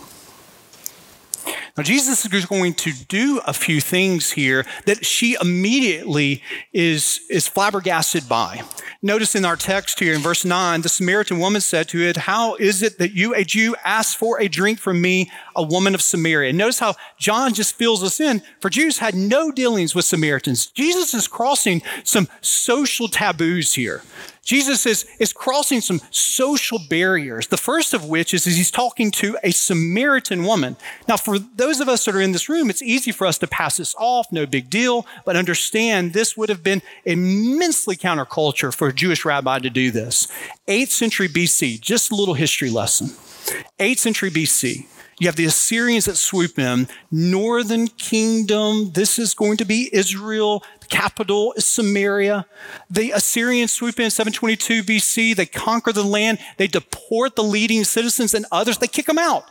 Now, 1.78 1.84
Jesus 1.84 2.26
is 2.26 2.46
going 2.46 2.74
to 2.76 2.92
do 2.92 3.40
a 3.48 3.54
few 3.54 3.80
things 3.80 4.32
here 4.32 4.66
that 4.86 5.06
she 5.06 5.38
immediately 5.40 6.44
is, 6.74 7.22
is 7.30 7.48
flabbergasted 7.48 8.28
by. 8.28 8.64
Notice 9.02 9.36
in 9.36 9.46
our 9.46 9.56
text 9.56 10.00
here 10.00 10.14
in 10.14 10.20
verse 10.20 10.44
9, 10.44 10.82
the 10.82 10.90
Samaritan 10.90 11.40
woman 11.40 11.62
said 11.62 11.88
to 11.90 12.02
it, 12.02 12.18
How 12.18 12.56
is 12.56 12.84
it 12.84 13.00
that 13.00 13.14
you, 13.14 13.34
a 13.34 13.46
Jew, 13.46 13.76
ask 13.86 14.18
for 14.18 14.40
a 14.40 14.50
drink 14.50 14.80
from 14.80 15.02
me, 15.02 15.32
a 15.56 15.64
woman 15.64 15.96
of 15.96 16.02
Samaria? 16.02 16.52
Notice 16.52 16.80
how 16.80 16.96
John 17.18 17.54
just 17.54 17.76
fills 17.76 18.04
us 18.04 18.20
in, 18.20 18.42
for 18.60 18.70
Jews 18.70 18.98
had 18.98 19.16
no 19.16 19.50
dealings 19.50 19.96
with 19.96 20.06
Samaritans. 20.06 20.68
Jesus 20.68 21.14
is 21.14 21.28
crossing 21.28 21.82
some 22.04 22.28
social 22.42 23.08
taboos 23.08 23.74
here. 23.74 24.04
Jesus 24.44 24.86
is, 24.86 25.06
is 25.20 25.34
crossing 25.34 25.82
some 25.82 26.02
social 26.10 26.80
barriers. 26.90 27.48
The 27.48 27.58
first 27.58 27.94
of 27.94 28.06
which 28.06 28.34
is, 28.34 28.48
is 28.48 28.58
he's 28.58 28.72
talking 28.72 29.12
to 29.12 29.38
a 29.44 29.52
Samaritan 29.52 30.44
woman. 30.44 30.78
Now, 31.08 31.18
for 31.18 31.38
those 31.38 31.80
of 31.80 31.88
us 31.88 32.06
that 32.06 32.16
are 32.16 32.22
in 32.22 32.32
this 32.32 32.50
room, 32.50 32.70
it's 32.70 32.82
easy 32.82 33.12
for 33.12 33.28
us 33.28 33.38
to 33.40 33.48
pass 33.48 33.78
this 33.78 33.94
off, 34.00 34.32
no 34.32 34.46
big 34.46 34.70
deal, 34.70 35.06
but 35.26 35.36
understand 35.36 36.14
this 36.14 36.36
would 36.36 36.50
have 36.50 36.64
been 36.64 36.82
immensely 37.06 37.96
counterculture 37.96 38.74
for 38.74 38.88
a 38.88 38.94
Jewish 38.94 39.26
rabbi 39.26 39.60
to 39.60 39.70
do 39.70 39.92
this. 39.92 40.28
8th 40.68 40.90
century 40.90 41.28
BC, 41.28 41.80
just 41.80 42.12
a 42.12 42.16
little 42.16 42.34
history 42.34 42.72
lesson. 42.72 43.08
8th 43.80 44.00
century 44.00 44.32
BC. 44.32 44.88
You 45.22 45.28
have 45.28 45.36
the 45.36 45.46
Assyrians 45.46 46.06
that 46.06 46.16
swoop 46.16 46.58
in, 46.58 46.88
northern 47.12 47.88
kingdom. 47.90 48.94
This 48.94 49.20
is 49.20 49.36
going 49.36 49.58
to 49.58 49.66
be 49.66 49.88
Israel 49.94 50.64
capital 50.92 51.54
is 51.58 51.66
Samaria. 51.66 52.46
The 52.90 53.12
Assyrians 53.12 53.72
swoop 53.72 54.00
in 54.00 54.12
722 54.12 54.84
BC. 54.84 55.36
They 55.36 55.48
conquer 55.48 55.92
the 55.92 56.04
land. 56.04 56.38
They 56.58 56.68
deport 56.68 57.36
the 57.36 57.44
leading 57.44 57.84
citizens 57.84 58.36
and 58.36 58.46
others. 58.52 58.78
They 58.78 58.88
kick 58.88 59.08
them 59.08 59.18
out. 59.18 59.46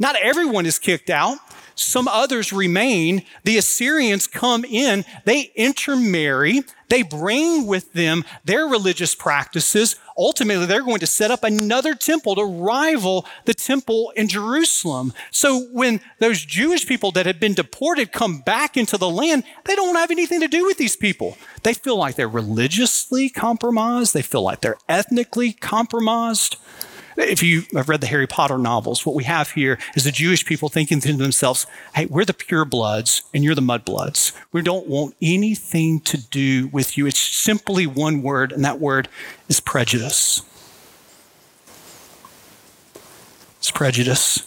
Not 0.00 0.16
everyone 0.16 0.66
is 0.66 0.80
kicked 0.80 1.10
out. 1.10 1.38
Some 1.76 2.08
others 2.08 2.54
remain. 2.54 3.22
The 3.44 3.58
Assyrians 3.58 4.26
come 4.26 4.64
in. 4.64 5.04
They 5.26 5.52
intermarry. 5.54 6.62
They 6.88 7.02
bring 7.02 7.66
with 7.66 7.92
them 7.92 8.24
their 8.44 8.66
religious 8.66 9.14
practices. 9.14 9.96
Ultimately, 10.16 10.64
they're 10.64 10.82
going 10.82 11.00
to 11.00 11.06
set 11.06 11.30
up 11.30 11.44
another 11.44 11.94
temple 11.94 12.34
to 12.36 12.44
rival 12.44 13.26
the 13.44 13.52
temple 13.52 14.10
in 14.16 14.26
Jerusalem. 14.28 15.12
So 15.30 15.66
when 15.72 16.00
those 16.18 16.42
Jewish 16.42 16.86
people 16.86 17.10
that 17.12 17.26
had 17.26 17.38
been 17.38 17.52
deported 17.52 18.10
come 18.10 18.40
back 18.40 18.78
into 18.78 18.96
the 18.96 19.10
land, 19.10 19.44
they 19.66 19.74
don't 19.74 19.96
have 19.96 20.10
anything 20.10 20.40
to 20.40 20.48
do 20.48 20.64
with 20.64 20.78
these 20.78 20.96
people. 20.96 21.36
They 21.62 21.74
feel 21.74 21.98
like 21.98 22.14
they're 22.14 22.26
religiously 22.26 23.28
compromised. 23.28 24.14
They 24.14 24.22
feel 24.22 24.42
like 24.42 24.62
they're 24.62 24.78
ethnically 24.88 25.52
compromised. 25.52 26.56
If 27.16 27.42
you 27.42 27.62
have 27.72 27.88
read 27.88 28.02
the 28.02 28.06
Harry 28.06 28.26
Potter 28.26 28.58
novels, 28.58 29.06
what 29.06 29.14
we 29.14 29.24
have 29.24 29.52
here 29.52 29.78
is 29.94 30.04
the 30.04 30.12
Jewish 30.12 30.44
people 30.44 30.68
thinking 30.68 31.00
to 31.00 31.12
themselves, 31.14 31.66
hey, 31.94 32.06
we're 32.06 32.26
the 32.26 32.34
pure 32.34 32.64
bloods 32.64 33.22
and 33.32 33.42
you're 33.42 33.54
the 33.54 33.62
mudbloods. 33.62 34.32
We 34.52 34.60
don't 34.62 34.86
want 34.86 35.14
anything 35.22 36.00
to 36.00 36.18
do 36.18 36.68
with 36.68 36.98
you. 36.98 37.06
It's 37.06 37.18
simply 37.18 37.86
one 37.86 38.22
word, 38.22 38.52
and 38.52 38.64
that 38.64 38.80
word 38.80 39.08
is 39.48 39.60
prejudice. 39.60 40.42
It's 43.58 43.70
prejudice. 43.70 44.46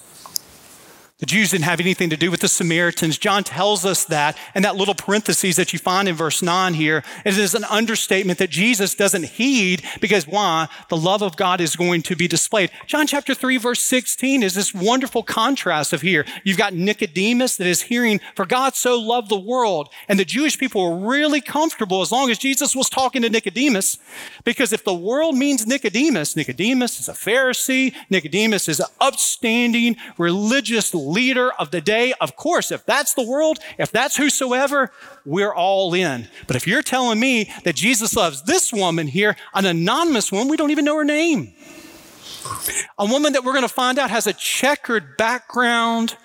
The 1.19 1.25
Jews 1.25 1.51
didn't 1.51 1.65
have 1.65 1.81
anything 1.81 2.09
to 2.11 2.17
do 2.17 2.31
with 2.31 2.39
the 2.39 2.47
Samaritans. 2.47 3.17
John 3.17 3.43
tells 3.43 3.85
us 3.85 4.05
that, 4.05 4.37
and 4.55 4.63
that 4.63 4.77
little 4.77 4.93
parenthesis 4.95 5.57
that 5.57 5.73
you 5.73 5.79
find 5.79 6.07
in 6.07 6.15
verse 6.15 6.41
9 6.41 6.75
here, 6.75 7.03
it 7.25 7.37
is 7.37 7.53
an 7.53 7.65
understatement 7.65 8.39
that 8.39 8.49
Jesus 8.49 8.95
doesn't 8.95 9.25
heed 9.25 9.83
because 9.99 10.25
why? 10.25 10.69
The 10.87 10.95
love 10.95 11.21
of 11.21 11.35
God 11.35 11.59
is 11.59 11.75
going 11.75 12.03
to 12.03 12.15
be 12.15 12.29
displayed. 12.29 12.71
John 12.87 13.05
chapter 13.05 13.33
3, 13.33 13.57
verse 13.57 13.81
16 13.81 14.43
is 14.43 14.55
this 14.55 14.73
wonderful 14.73 15.21
contrast 15.21 15.91
of 15.91 16.03
here. 16.03 16.25
You've 16.45 16.57
got 16.57 16.73
Nicodemus 16.73 17.57
that 17.57 17.67
is 17.67 17.81
hearing, 17.81 18.21
For 18.33 18.45
God 18.45 18.75
so 18.75 18.97
loved 18.97 19.27
the 19.27 19.37
world. 19.37 19.89
And 20.07 20.17
the 20.17 20.23
Jewish 20.23 20.57
people 20.57 20.89
were 20.89 21.09
really 21.09 21.41
comfortable 21.41 22.01
as 22.01 22.13
long 22.13 22.31
as 22.31 22.37
Jesus 22.37 22.77
was 22.77 22.89
talking 22.89 23.23
to 23.23 23.29
Nicodemus, 23.29 23.97
because 24.45 24.71
if 24.71 24.85
the 24.85 24.93
world 24.93 25.35
means 25.35 25.67
Nicodemus, 25.67 26.37
Nicodemus 26.37 26.97
is 27.01 27.09
a 27.09 27.13
Pharisee, 27.13 27.93
Nicodemus 28.09 28.69
is 28.69 28.79
an 28.79 28.87
upstanding, 29.01 29.97
religious 30.17 30.93
leader 31.09 31.51
of 31.53 31.71
the 31.71 31.81
day. 31.81 32.13
Of 32.21 32.35
course, 32.35 32.71
if 32.71 32.85
that's 32.85 33.13
the 33.13 33.23
world, 33.23 33.59
if 33.77 33.91
that's 33.91 34.17
whosoever, 34.17 34.91
we're 35.25 35.53
all 35.53 35.93
in. 35.93 36.27
But 36.47 36.55
if 36.55 36.67
you're 36.67 36.81
telling 36.81 37.19
me 37.19 37.51
that 37.63 37.75
Jesus 37.75 38.15
loves 38.15 38.43
this 38.43 38.71
woman 38.71 39.07
here, 39.07 39.35
an 39.53 39.65
anonymous 39.65 40.31
woman, 40.31 40.47
we 40.47 40.57
don't 40.57 40.71
even 40.71 40.85
know 40.85 40.97
her 40.97 41.05
name. 41.05 41.53
A 42.97 43.05
woman 43.05 43.33
that 43.33 43.43
we're 43.43 43.53
going 43.53 43.63
to 43.63 43.73
find 43.73 43.99
out 43.99 44.09
has 44.09 44.27
a 44.27 44.33
checkered 44.33 45.17
background 45.17 46.15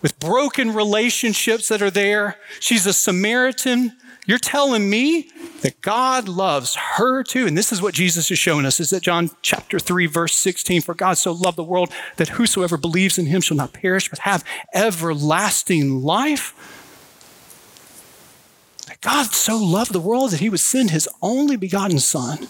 with 0.00 0.18
broken 0.18 0.74
relationships 0.74 1.68
that 1.68 1.82
are 1.82 1.90
there. 1.90 2.36
She's 2.60 2.86
a 2.86 2.92
Samaritan. 2.92 3.96
You're 4.26 4.38
telling 4.38 4.88
me 4.88 5.28
that 5.62 5.80
God 5.80 6.28
loves 6.28 6.76
her 6.76 7.24
too. 7.24 7.46
And 7.46 7.58
this 7.58 7.72
is 7.72 7.82
what 7.82 7.94
Jesus 7.94 8.30
is 8.30 8.38
showing 8.38 8.64
us 8.64 8.78
is 8.78 8.90
that 8.90 9.02
John 9.02 9.30
chapter 9.42 9.80
3 9.80 10.06
verse 10.06 10.34
16 10.36 10.82
for 10.82 10.94
God 10.94 11.14
so 11.14 11.32
loved 11.32 11.58
the 11.58 11.64
world 11.64 11.92
that 12.16 12.30
whosoever 12.30 12.76
believes 12.76 13.18
in 13.18 13.26
him 13.26 13.40
shall 13.40 13.56
not 13.56 13.72
perish 13.72 14.08
but 14.08 14.20
have 14.20 14.44
everlasting 14.72 16.02
life. 16.02 16.54
That 18.86 19.00
God 19.00 19.32
so 19.32 19.56
loved 19.56 19.92
the 19.92 20.00
world 20.00 20.30
that 20.30 20.40
he 20.40 20.50
would 20.50 20.60
send 20.60 20.90
his 20.90 21.08
only 21.20 21.56
begotten 21.56 21.98
son. 21.98 22.46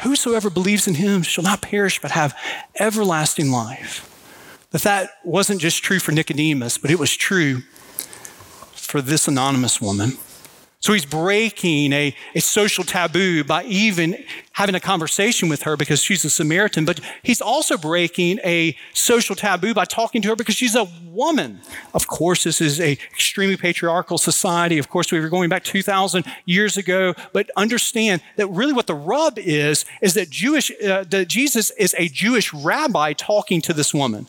Whosoever 0.00 0.48
believes 0.48 0.86
in 0.88 0.94
him 0.94 1.22
shall 1.22 1.44
not 1.44 1.60
perish 1.60 2.00
but 2.00 2.12
have 2.12 2.34
everlasting 2.78 3.50
life. 3.50 4.12
That 4.70 4.82
that 4.82 5.10
wasn't 5.22 5.60
just 5.60 5.82
true 5.82 5.98
for 5.98 6.12
Nicodemus, 6.12 6.78
but 6.78 6.90
it 6.90 6.98
was 6.98 7.14
true 7.14 7.62
for 8.96 9.02
this 9.02 9.28
anonymous 9.28 9.78
woman. 9.78 10.12
So 10.80 10.94
he's 10.94 11.04
breaking 11.04 11.92
a, 11.92 12.14
a 12.34 12.40
social 12.40 12.82
taboo 12.82 13.44
by 13.44 13.64
even 13.64 14.24
having 14.52 14.74
a 14.74 14.80
conversation 14.80 15.50
with 15.50 15.64
her 15.64 15.76
because 15.76 16.00
she's 16.00 16.24
a 16.24 16.30
Samaritan, 16.30 16.86
but 16.86 17.00
he's 17.22 17.42
also 17.42 17.76
breaking 17.76 18.38
a 18.42 18.74
social 18.94 19.36
taboo 19.36 19.74
by 19.74 19.84
talking 19.84 20.22
to 20.22 20.28
her 20.28 20.36
because 20.36 20.54
she's 20.54 20.74
a 20.74 20.88
woman. 21.10 21.60
Of 21.92 22.06
course, 22.06 22.44
this 22.44 22.62
is 22.62 22.80
a 22.80 22.92
extremely 22.92 23.58
patriarchal 23.58 24.16
society. 24.16 24.78
Of 24.78 24.88
course, 24.88 25.12
we 25.12 25.20
were 25.20 25.28
going 25.28 25.50
back 25.50 25.64
2,000 25.64 26.24
years 26.46 26.78
ago, 26.78 27.12
but 27.34 27.50
understand 27.54 28.22
that 28.36 28.46
really 28.46 28.72
what 28.72 28.86
the 28.86 28.94
rub 28.94 29.38
is, 29.38 29.84
is 30.00 30.14
that 30.14 30.30
Jewish, 30.30 30.70
uh, 30.82 31.04
that 31.04 31.28
Jesus 31.28 31.70
is 31.72 31.94
a 31.98 32.08
Jewish 32.08 32.54
rabbi 32.54 33.12
talking 33.12 33.60
to 33.60 33.74
this 33.74 33.92
woman. 33.92 34.26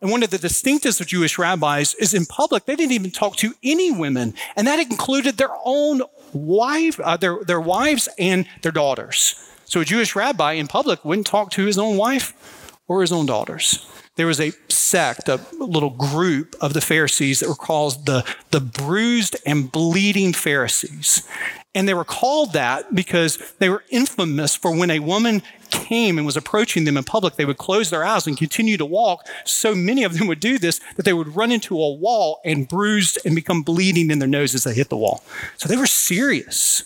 And 0.00 0.10
one 0.10 0.22
of 0.22 0.30
the 0.30 0.38
distinctives 0.38 1.00
of 1.00 1.06
Jewish 1.06 1.38
rabbis 1.38 1.94
is 1.94 2.14
in 2.14 2.24
public, 2.24 2.64
they 2.64 2.76
didn't 2.76 2.92
even 2.92 3.10
talk 3.10 3.36
to 3.36 3.54
any 3.62 3.90
women. 3.90 4.34
And 4.56 4.66
that 4.66 4.78
included 4.78 5.36
their 5.36 5.54
own 5.64 6.02
wife, 6.32 6.98
uh, 7.00 7.16
their, 7.16 7.44
their 7.44 7.60
wives 7.60 8.08
and 8.18 8.46
their 8.62 8.72
daughters. 8.72 9.34
So 9.64 9.80
a 9.80 9.84
Jewish 9.84 10.16
rabbi 10.16 10.52
in 10.52 10.68
public 10.68 11.04
wouldn't 11.04 11.26
talk 11.26 11.50
to 11.52 11.66
his 11.66 11.78
own 11.78 11.96
wife 11.96 12.74
or 12.88 13.02
his 13.02 13.12
own 13.12 13.26
daughters. 13.26 13.86
There 14.16 14.26
was 14.26 14.40
a 14.40 14.52
sect, 14.68 15.28
a 15.28 15.40
little 15.58 15.90
group 15.90 16.56
of 16.60 16.74
the 16.74 16.80
Pharisees 16.80 17.40
that 17.40 17.48
were 17.48 17.54
called 17.54 18.06
the, 18.06 18.24
the 18.50 18.60
bruised 18.60 19.36
and 19.46 19.70
bleeding 19.70 20.32
Pharisees. 20.32 21.26
And 21.74 21.86
they 21.86 21.94
were 21.94 22.04
called 22.04 22.52
that 22.52 22.94
because 22.94 23.38
they 23.60 23.68
were 23.68 23.84
infamous 23.90 24.56
for 24.56 24.76
when 24.76 24.90
a 24.90 24.98
woman 24.98 25.42
came 25.70 26.18
and 26.18 26.26
was 26.26 26.36
approaching 26.36 26.84
them 26.84 26.96
in 26.96 27.04
public, 27.04 27.36
they 27.36 27.44
would 27.44 27.58
close 27.58 27.90
their 27.90 28.04
eyes 28.04 28.26
and 28.26 28.36
continue 28.36 28.76
to 28.76 28.86
walk. 28.86 29.26
So 29.44 29.74
many 29.74 30.04
of 30.04 30.18
them 30.18 30.26
would 30.26 30.40
do 30.40 30.58
this 30.58 30.80
that 30.96 31.04
they 31.04 31.12
would 31.12 31.34
run 31.36 31.52
into 31.52 31.80
a 31.80 31.94
wall 31.94 32.40
and 32.44 32.68
bruised 32.68 33.18
and 33.24 33.34
become 33.34 33.62
bleeding 33.62 34.10
in 34.10 34.18
their 34.18 34.28
nose 34.28 34.54
as 34.54 34.64
they 34.64 34.74
hit 34.74 34.88
the 34.88 34.96
wall. 34.96 35.22
So 35.56 35.68
they 35.68 35.76
were 35.76 35.86
serious 35.86 36.84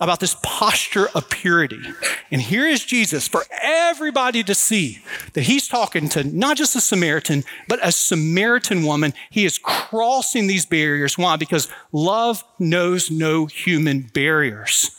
about 0.00 0.18
this 0.18 0.36
posture 0.42 1.08
of 1.14 1.30
purity. 1.30 1.80
And 2.30 2.40
here 2.40 2.66
is 2.66 2.84
Jesus 2.84 3.28
for 3.28 3.44
everybody 3.62 4.42
to 4.42 4.54
see 4.54 4.98
that 5.34 5.42
he's 5.42 5.68
talking 5.68 6.08
to 6.10 6.24
not 6.24 6.56
just 6.56 6.74
a 6.74 6.80
Samaritan, 6.80 7.44
but 7.68 7.78
a 7.86 7.92
Samaritan 7.92 8.84
woman. 8.84 9.14
He 9.30 9.44
is 9.44 9.58
crossing 9.58 10.48
these 10.48 10.66
barriers. 10.66 11.16
Why? 11.16 11.36
Because 11.36 11.68
love 11.92 12.42
knows 12.58 13.12
no 13.12 13.46
human 13.46 14.02
barriers. 14.12 14.90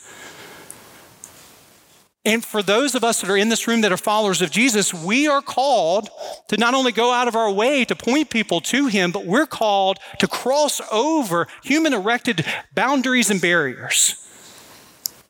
And 2.26 2.42
for 2.42 2.62
those 2.62 2.94
of 2.94 3.04
us 3.04 3.20
that 3.20 3.28
are 3.28 3.36
in 3.36 3.50
this 3.50 3.68
room 3.68 3.82
that 3.82 3.92
are 3.92 3.98
followers 3.98 4.40
of 4.40 4.50
Jesus, 4.50 4.94
we 4.94 5.28
are 5.28 5.42
called 5.42 6.08
to 6.48 6.56
not 6.56 6.72
only 6.72 6.90
go 6.90 7.12
out 7.12 7.28
of 7.28 7.36
our 7.36 7.50
way 7.50 7.84
to 7.84 7.94
point 7.94 8.30
people 8.30 8.62
to 8.62 8.86
him, 8.86 9.12
but 9.12 9.26
we're 9.26 9.46
called 9.46 9.98
to 10.20 10.26
cross 10.26 10.80
over 10.90 11.46
human 11.62 11.92
erected 11.92 12.46
boundaries 12.74 13.30
and 13.30 13.42
barriers. 13.42 14.26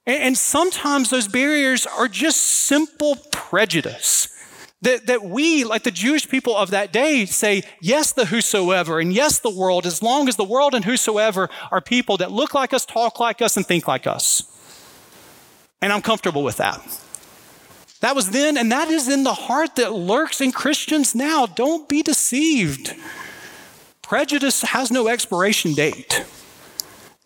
And 0.06 0.38
sometimes 0.38 1.10
those 1.10 1.26
barriers 1.26 1.86
are 1.86 2.08
just 2.08 2.40
simple 2.40 3.16
prejudice. 3.32 4.28
That, 4.82 5.06
that 5.06 5.24
we, 5.24 5.64
like 5.64 5.82
the 5.82 5.90
Jewish 5.90 6.28
people 6.28 6.54
of 6.54 6.70
that 6.72 6.92
day, 6.92 7.24
say, 7.24 7.62
yes, 7.80 8.12
the 8.12 8.26
whosoever, 8.26 9.00
and 9.00 9.14
yes, 9.14 9.38
the 9.38 9.48
world, 9.48 9.86
as 9.86 10.02
long 10.02 10.28
as 10.28 10.36
the 10.36 10.44
world 10.44 10.74
and 10.74 10.84
whosoever 10.84 11.48
are 11.70 11.80
people 11.80 12.18
that 12.18 12.30
look 12.30 12.52
like 12.52 12.74
us, 12.74 12.84
talk 12.84 13.18
like 13.18 13.40
us, 13.40 13.56
and 13.56 13.64
think 13.64 13.88
like 13.88 14.06
us. 14.06 14.53
And 15.80 15.92
I'm 15.92 16.02
comfortable 16.02 16.42
with 16.42 16.56
that. 16.58 16.80
That 18.00 18.14
was 18.14 18.30
then, 18.30 18.58
and 18.58 18.70
that 18.70 18.88
is 18.88 19.08
in 19.08 19.24
the 19.24 19.32
heart 19.32 19.76
that 19.76 19.92
lurks 19.92 20.40
in 20.40 20.52
Christians 20.52 21.14
now. 21.14 21.46
Don't 21.46 21.88
be 21.88 22.02
deceived. 22.02 22.94
Prejudice 24.02 24.60
has 24.62 24.90
no 24.90 25.08
expiration 25.08 25.72
date, 25.72 26.24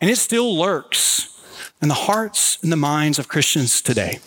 and 0.00 0.08
it 0.08 0.16
still 0.16 0.56
lurks 0.56 1.42
in 1.82 1.88
the 1.88 1.94
hearts 1.94 2.58
and 2.62 2.70
the 2.70 2.76
minds 2.76 3.18
of 3.18 3.26
Christians 3.26 3.82
today. 3.82 4.20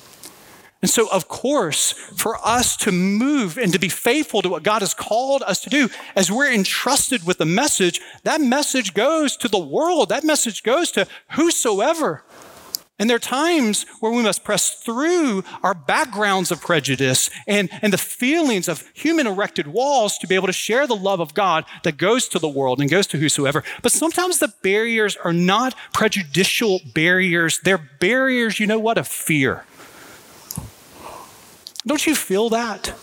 And 0.82 0.90
so, 0.90 1.08
of 1.12 1.28
course, 1.28 1.92
for 2.18 2.38
us 2.44 2.76
to 2.78 2.92
move 2.92 3.58
and 3.58 3.72
to 3.72 3.80
be 3.80 3.88
faithful 3.88 4.42
to 4.42 4.50
what 4.50 4.64
God 4.64 4.82
has 4.82 4.94
called 4.94 5.44
us 5.44 5.62
to 5.62 5.70
do, 5.70 5.90
as 6.16 6.32
we're 6.32 6.52
entrusted 6.52 7.26
with 7.26 7.38
the 7.38 7.46
message, 7.46 8.02
that 8.24 8.42
message 8.42 8.94
goes 8.94 9.38
to 9.38 9.48
the 9.48 9.60
world. 9.60 10.10
That 10.10 10.24
message 10.24 10.64
goes 10.64 10.92
to 10.92 11.08
whosoever. 11.32 12.24
And 13.02 13.10
there 13.10 13.16
are 13.16 13.20
times 13.20 13.88
where 14.00 14.12
we 14.12 14.22
must 14.22 14.44
press 14.44 14.76
through 14.76 15.44
our 15.64 15.74
backgrounds 15.74 16.52
of 16.52 16.62
prejudice 16.62 17.32
and, 17.48 17.68
and 17.82 17.92
the 17.92 17.98
feelings 17.98 18.68
of 18.68 18.88
human 18.94 19.26
erected 19.26 19.66
walls 19.66 20.20
to 20.20 20.28
be 20.28 20.36
able 20.36 20.46
to 20.46 20.54
share 20.54 20.86
the 20.86 20.96
love 20.96 21.20
of 21.20 21.34
God 21.34 21.66
that 21.82 21.98
goes 21.98 22.28
to 22.30 22.38
the 22.38 22.48
world 22.48 22.80
and 22.80 22.92
goes 22.92 23.08
to 23.08 23.18
whosoever. 23.18 23.64
But 23.82 23.92
sometimes 23.92 24.38
the 24.38 24.54
barriers 24.62 25.16
are 25.16 25.34
not 25.34 25.76
prejudicial 25.96 26.80
barriers, 26.94 27.60
they're 27.64 27.90
barriers, 28.00 28.60
you 28.60 28.68
know 28.68 28.78
what, 28.78 29.00
of 29.00 29.08
fear. 29.08 29.66
Don't 31.88 32.06
you 32.06 32.14
feel 32.14 32.50
that? 32.50 32.94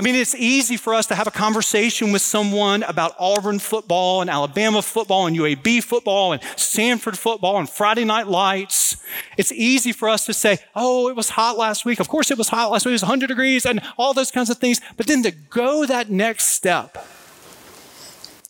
I 0.00 0.02
mean, 0.02 0.14
it's 0.14 0.34
easy 0.34 0.78
for 0.78 0.94
us 0.94 1.04
to 1.08 1.14
have 1.14 1.26
a 1.26 1.30
conversation 1.30 2.10
with 2.10 2.22
someone 2.22 2.82
about 2.84 3.14
Auburn 3.18 3.58
football 3.58 4.22
and 4.22 4.30
Alabama 4.30 4.80
football 4.80 5.26
and 5.26 5.36
UAB 5.36 5.84
football 5.84 6.32
and 6.32 6.40
Samford 6.40 7.18
football 7.18 7.58
and 7.58 7.68
Friday 7.68 8.06
night 8.06 8.26
lights. 8.26 8.96
It's 9.36 9.52
easy 9.52 9.92
for 9.92 10.08
us 10.08 10.24
to 10.24 10.32
say, 10.32 10.56
oh, 10.74 11.10
it 11.10 11.16
was 11.16 11.28
hot 11.28 11.58
last 11.58 11.84
week. 11.84 12.00
Of 12.00 12.08
course, 12.08 12.30
it 12.30 12.38
was 12.38 12.48
hot 12.48 12.70
last 12.70 12.86
week. 12.86 12.92
It 12.92 12.94
was 12.94 13.02
100 13.02 13.26
degrees 13.26 13.66
and 13.66 13.82
all 13.98 14.14
those 14.14 14.30
kinds 14.30 14.48
of 14.48 14.56
things. 14.56 14.80
But 14.96 15.06
then 15.06 15.22
to 15.22 15.32
go 15.32 15.84
that 15.84 16.08
next 16.08 16.46
step, 16.46 17.06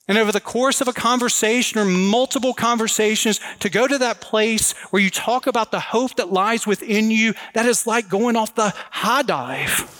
and 0.07 0.19
over 0.19 0.31
the 0.31 0.41
course 0.41 0.81
of 0.81 0.87
a 0.87 0.93
conversation 0.93 1.81
or 1.81 1.85
multiple 1.85 2.55
conversations, 2.55 3.41
to 3.59 3.69
go 3.69 3.89
to 3.89 3.99
that 3.99 4.21
place 4.21 4.71
where 4.91 5.03
you 5.03 5.11
talk 5.11 5.49
about 5.49 5.73
the 5.73 5.81
hope 5.81 6.15
that 6.15 6.33
lies 6.33 6.65
within 6.65 7.11
you, 7.11 7.35
that 7.55 7.67
is 7.67 7.89
like 7.89 8.09
going 8.09 8.37
off 8.37 8.55
the 8.55 8.73
high 8.91 9.23
dive. 9.23 9.97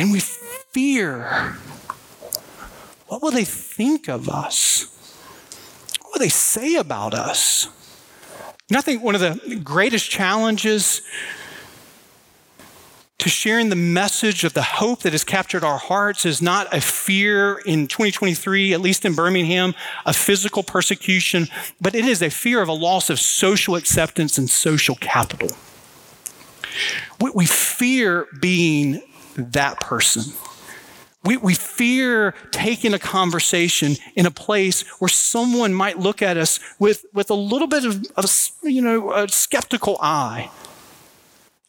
And 0.00 0.12
we 0.12 0.20
fear. 0.20 1.56
What 3.08 3.20
will 3.20 3.32
they 3.32 3.44
think 3.44 4.08
of 4.08 4.30
us? 4.30 4.86
What 6.00 6.14
will 6.14 6.20
they 6.20 6.30
say 6.30 6.76
about 6.76 7.12
us? 7.12 7.68
And 8.70 8.78
I 8.78 8.80
think 8.80 9.02
one 9.02 9.14
of 9.14 9.20
the 9.20 9.60
greatest 9.62 10.10
challenges 10.10 11.02
to 13.18 13.28
sharing 13.28 13.68
the 13.68 13.76
message 13.76 14.42
of 14.42 14.54
the 14.54 14.62
hope 14.62 15.00
that 15.00 15.12
has 15.12 15.22
captured 15.22 15.62
our 15.62 15.76
hearts 15.76 16.24
is 16.24 16.40
not 16.40 16.74
a 16.74 16.80
fear 16.80 17.58
in 17.66 17.86
2023, 17.86 18.72
at 18.72 18.80
least 18.80 19.04
in 19.04 19.14
Birmingham, 19.14 19.74
of 20.06 20.16
physical 20.16 20.62
persecution, 20.62 21.46
but 21.78 21.94
it 21.94 22.06
is 22.06 22.22
a 22.22 22.30
fear 22.30 22.62
of 22.62 22.68
a 22.68 22.72
loss 22.72 23.10
of 23.10 23.20
social 23.20 23.76
acceptance 23.76 24.38
and 24.38 24.48
social 24.48 24.94
capital. 24.94 25.50
What 27.18 27.36
we 27.36 27.44
fear 27.44 28.26
being 28.40 29.02
that 29.50 29.80
person. 29.80 30.32
We, 31.22 31.36
we 31.36 31.54
fear 31.54 32.34
taking 32.50 32.94
a 32.94 32.98
conversation 32.98 33.96
in 34.16 34.24
a 34.24 34.30
place 34.30 34.82
where 35.00 35.08
someone 35.08 35.74
might 35.74 35.98
look 35.98 36.22
at 36.22 36.38
us 36.38 36.60
with, 36.78 37.04
with 37.12 37.30
a 37.30 37.34
little 37.34 37.68
bit 37.68 37.84
of, 37.84 38.06
of 38.16 38.50
you 38.62 38.80
know, 38.80 39.12
a 39.12 39.28
skeptical 39.28 39.98
eye. 40.00 40.50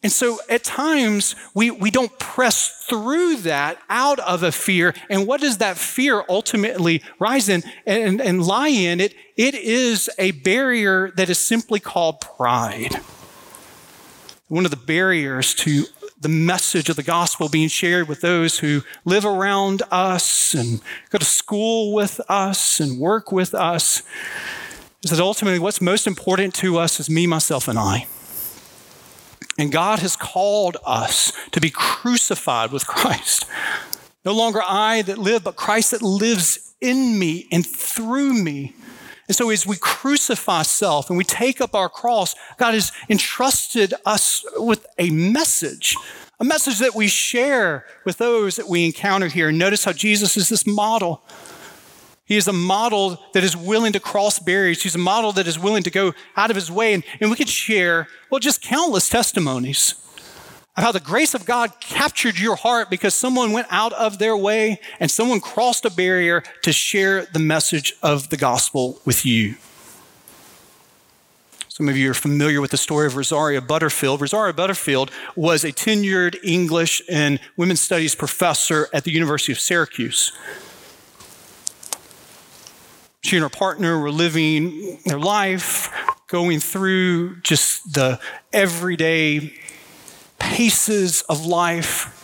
And 0.02 0.10
so 0.10 0.38
at 0.48 0.64
times 0.64 1.36
we, 1.54 1.70
we 1.70 1.90
don't 1.90 2.18
press 2.18 2.84
through 2.88 3.36
that 3.38 3.78
out 3.88 4.18
of 4.20 4.42
a 4.42 4.50
fear. 4.50 4.94
And 5.08 5.26
what 5.26 5.40
does 5.40 5.58
that 5.58 5.78
fear 5.78 6.24
ultimately 6.28 7.02
rise 7.20 7.48
in 7.48 7.62
and, 7.86 8.20
and 8.20 8.42
lie 8.42 8.68
in? 8.68 9.00
It, 9.00 9.14
it 9.36 9.54
is 9.54 10.10
a 10.18 10.32
barrier 10.32 11.12
that 11.16 11.30
is 11.30 11.38
simply 11.38 11.78
called 11.78 12.20
pride. 12.20 12.96
One 14.48 14.64
of 14.64 14.70
the 14.70 14.76
barriers 14.76 15.54
to 15.56 15.84
the 16.22 16.28
message 16.28 16.88
of 16.88 16.96
the 16.96 17.02
gospel 17.02 17.48
being 17.48 17.68
shared 17.68 18.08
with 18.08 18.20
those 18.20 18.60
who 18.60 18.82
live 19.04 19.24
around 19.24 19.82
us 19.90 20.54
and 20.54 20.80
go 21.10 21.18
to 21.18 21.24
school 21.24 21.92
with 21.92 22.20
us 22.28 22.78
and 22.78 22.98
work 22.98 23.32
with 23.32 23.54
us 23.54 24.02
is 25.02 25.10
that 25.10 25.20
ultimately 25.20 25.58
what's 25.58 25.80
most 25.80 26.06
important 26.06 26.54
to 26.54 26.78
us 26.78 27.00
is 27.00 27.10
me, 27.10 27.26
myself, 27.26 27.66
and 27.66 27.78
I. 27.78 28.06
And 29.58 29.72
God 29.72 29.98
has 29.98 30.16
called 30.16 30.76
us 30.86 31.32
to 31.50 31.60
be 31.60 31.70
crucified 31.70 32.70
with 32.70 32.86
Christ. 32.86 33.44
No 34.24 34.32
longer 34.32 34.60
I 34.66 35.02
that 35.02 35.18
live, 35.18 35.42
but 35.42 35.56
Christ 35.56 35.90
that 35.90 36.02
lives 36.02 36.72
in 36.80 37.18
me 37.18 37.48
and 37.50 37.66
through 37.66 38.32
me. 38.34 38.74
And 39.28 39.36
so, 39.36 39.50
as 39.50 39.66
we 39.66 39.76
crucify 39.76 40.62
self 40.62 41.08
and 41.08 41.16
we 41.16 41.24
take 41.24 41.60
up 41.60 41.74
our 41.74 41.88
cross, 41.88 42.34
God 42.58 42.74
has 42.74 42.92
entrusted 43.08 43.94
us 44.04 44.44
with 44.56 44.86
a 44.98 45.10
message, 45.10 45.96
a 46.40 46.44
message 46.44 46.78
that 46.80 46.94
we 46.94 47.08
share 47.08 47.86
with 48.04 48.18
those 48.18 48.56
that 48.56 48.68
we 48.68 48.84
encounter 48.84 49.28
here. 49.28 49.48
And 49.48 49.58
notice 49.58 49.84
how 49.84 49.92
Jesus 49.92 50.36
is 50.36 50.48
this 50.48 50.66
model. 50.66 51.22
He 52.24 52.36
is 52.36 52.48
a 52.48 52.52
model 52.52 53.22
that 53.34 53.44
is 53.44 53.56
willing 53.56 53.92
to 53.92 54.00
cross 54.00 54.38
barriers. 54.38 54.82
He's 54.82 54.94
a 54.94 54.98
model 54.98 55.32
that 55.32 55.46
is 55.46 55.58
willing 55.58 55.82
to 55.82 55.90
go 55.90 56.14
out 56.36 56.50
of 56.50 56.56
his 56.56 56.70
way. 56.70 56.94
And, 56.94 57.04
and 57.20 57.30
we 57.30 57.36
could 57.36 57.48
share, 57.48 58.08
well, 58.30 58.38
just 58.38 58.62
countless 58.62 59.08
testimonies 59.08 59.94
of 60.76 60.82
how 60.82 60.92
the 60.92 61.00
grace 61.00 61.34
of 61.34 61.44
God 61.44 61.72
captured 61.80 62.38
your 62.38 62.56
heart 62.56 62.88
because 62.88 63.14
someone 63.14 63.52
went 63.52 63.66
out 63.70 63.92
of 63.92 64.18
their 64.18 64.36
way 64.36 64.80
and 65.00 65.10
someone 65.10 65.40
crossed 65.40 65.84
a 65.84 65.90
barrier 65.90 66.42
to 66.62 66.72
share 66.72 67.26
the 67.26 67.38
message 67.38 67.94
of 68.02 68.30
the 68.30 68.38
gospel 68.38 68.98
with 69.04 69.26
you. 69.26 69.56
Some 71.68 71.88
of 71.88 71.96
you 71.96 72.10
are 72.10 72.14
familiar 72.14 72.60
with 72.60 72.70
the 72.70 72.76
story 72.76 73.06
of 73.06 73.16
Rosaria 73.16 73.60
Butterfield. 73.60 74.20
Rosaria 74.20 74.52
Butterfield 74.52 75.10
was 75.36 75.64
a 75.64 75.72
tenured 75.72 76.36
English 76.44 77.02
and 77.08 77.40
women's 77.56 77.80
studies 77.80 78.14
professor 78.14 78.88
at 78.92 79.04
the 79.04 79.10
University 79.10 79.52
of 79.52 79.58
Syracuse. 79.58 80.32
She 83.22 83.36
and 83.36 83.42
her 83.42 83.48
partner 83.48 83.98
were 83.98 84.10
living 84.10 84.98
their 85.06 85.18
life, 85.18 85.90
going 86.28 86.60
through 86.60 87.40
just 87.40 87.94
the 87.94 88.20
everyday 88.52 89.54
paces 90.52 91.22
of 91.30 91.46
life. 91.46 92.18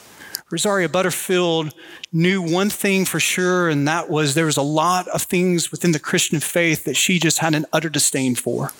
Rosaria 0.50 0.88
Butterfield 0.90 1.74
knew 2.12 2.42
one 2.42 2.68
thing 2.68 3.06
for 3.06 3.18
sure, 3.18 3.70
and 3.70 3.88
that 3.88 4.10
was 4.10 4.34
there 4.34 4.44
was 4.44 4.58
a 4.58 4.62
lot 4.62 5.08
of 5.08 5.22
things 5.22 5.70
within 5.70 5.92
the 5.92 5.98
Christian 5.98 6.38
faith 6.38 6.84
that 6.84 6.94
she 6.94 7.18
just 7.18 7.38
had 7.38 7.54
an 7.54 7.64
utter 7.72 7.88
disdain 7.88 8.34
for. 8.34 8.72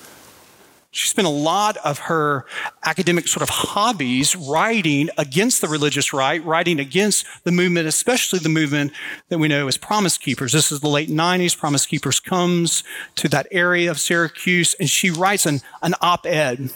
She 0.91 1.09
spent 1.09 1.27
a 1.27 1.31
lot 1.31 1.79
of 1.79 1.99
her 2.01 2.45
academic 2.85 3.27
sort 3.27 3.43
of 3.43 3.49
hobbies 3.49 4.37
writing 4.37 5.09
against 5.17 5.63
the 5.63 5.69
religious 5.69 6.13
right, 6.13 6.45
writing 6.45 6.79
against 6.79 7.25
the 7.45 7.53
movement, 7.53 7.89
especially 7.89 8.41
the 8.41 8.49
movement 8.51 8.93
that 9.31 9.39
we 9.39 9.49
know 9.49 9.67
as 9.67 9.79
Promise 9.79 10.19
Keepers. 10.19 10.53
This 10.53 10.71
is 10.71 10.81
the 10.81 10.89
late 10.89 11.09
90s. 11.09 11.57
Promise 11.57 11.87
Keepers 11.87 12.21
comes 12.21 12.85
to 13.17 13.29
that 13.29 13.47
area 13.51 13.91
of 13.91 13.99
Syracuse, 13.99 14.75
and 14.75 14.91
she 14.91 15.11
writes 15.11 15.47
an, 15.47 15.61
an 15.83 15.95
op 16.03 16.27
ed 16.27 16.71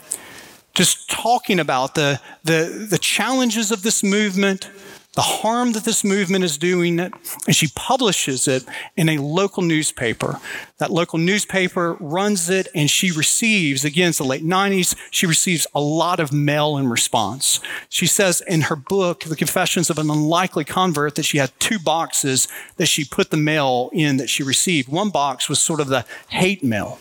just 0.75 1.11
talking 1.11 1.61
about 1.61 1.95
the, 1.95 2.21
the, 2.45 2.87
the 2.89 2.99
challenges 2.99 3.71
of 3.71 3.83
this 3.83 4.03
movement, 4.03 4.71
the 5.15 5.21
harm 5.21 5.73
that 5.73 5.85
this 5.85 6.03
movement 6.03 6.43
is 6.43 6.57
doing 6.57 6.99
and 6.99 7.15
she 7.51 7.69
publishes 7.75 8.49
it 8.49 8.65
in 8.97 9.11
a 9.11 9.19
local 9.19 9.63
newspaper. 9.63 10.41
That 10.79 10.91
local 10.91 11.19
newspaper 11.19 11.99
runs 12.01 12.49
it, 12.49 12.69
and 12.75 12.89
she 12.89 13.13
receives, 13.13 13.85
again, 13.85 14.09
it's 14.09 14.19
the 14.19 14.25
late 14.25 14.45
90s, 14.45 14.97
she 15.11 15.27
receives 15.27 15.67
a 15.75 15.81
lot 15.81 16.19
of 16.19 16.33
mail 16.33 16.79
in 16.79 16.89
response. 16.89 17.61
She 17.91 18.07
says 18.07 18.43
in 18.47 18.63
her 18.63 18.77
book, 18.77 19.25
The 19.25 19.37
Confessions 19.37 19.91
of 19.91 19.99
an 19.99 20.09
Unlikely 20.09 20.65
Convert, 20.65 21.17
that 21.17 21.25
she 21.25 21.39
had 21.39 21.53
two 21.61 21.79
boxes 21.79 22.49
that 22.77 22.87
she 22.87 23.05
put 23.05 23.31
the 23.31 23.37
mail 23.37 23.91
in 23.93 24.17
that 24.17 24.31
she 24.31 24.43
received. 24.43 24.89
One 24.89 25.11
box 25.11 25.49
was 25.49 25.61
sort 25.61 25.81
of 25.81 25.89
the 25.89 26.07
hate 26.31 26.65
mail. 26.65 26.99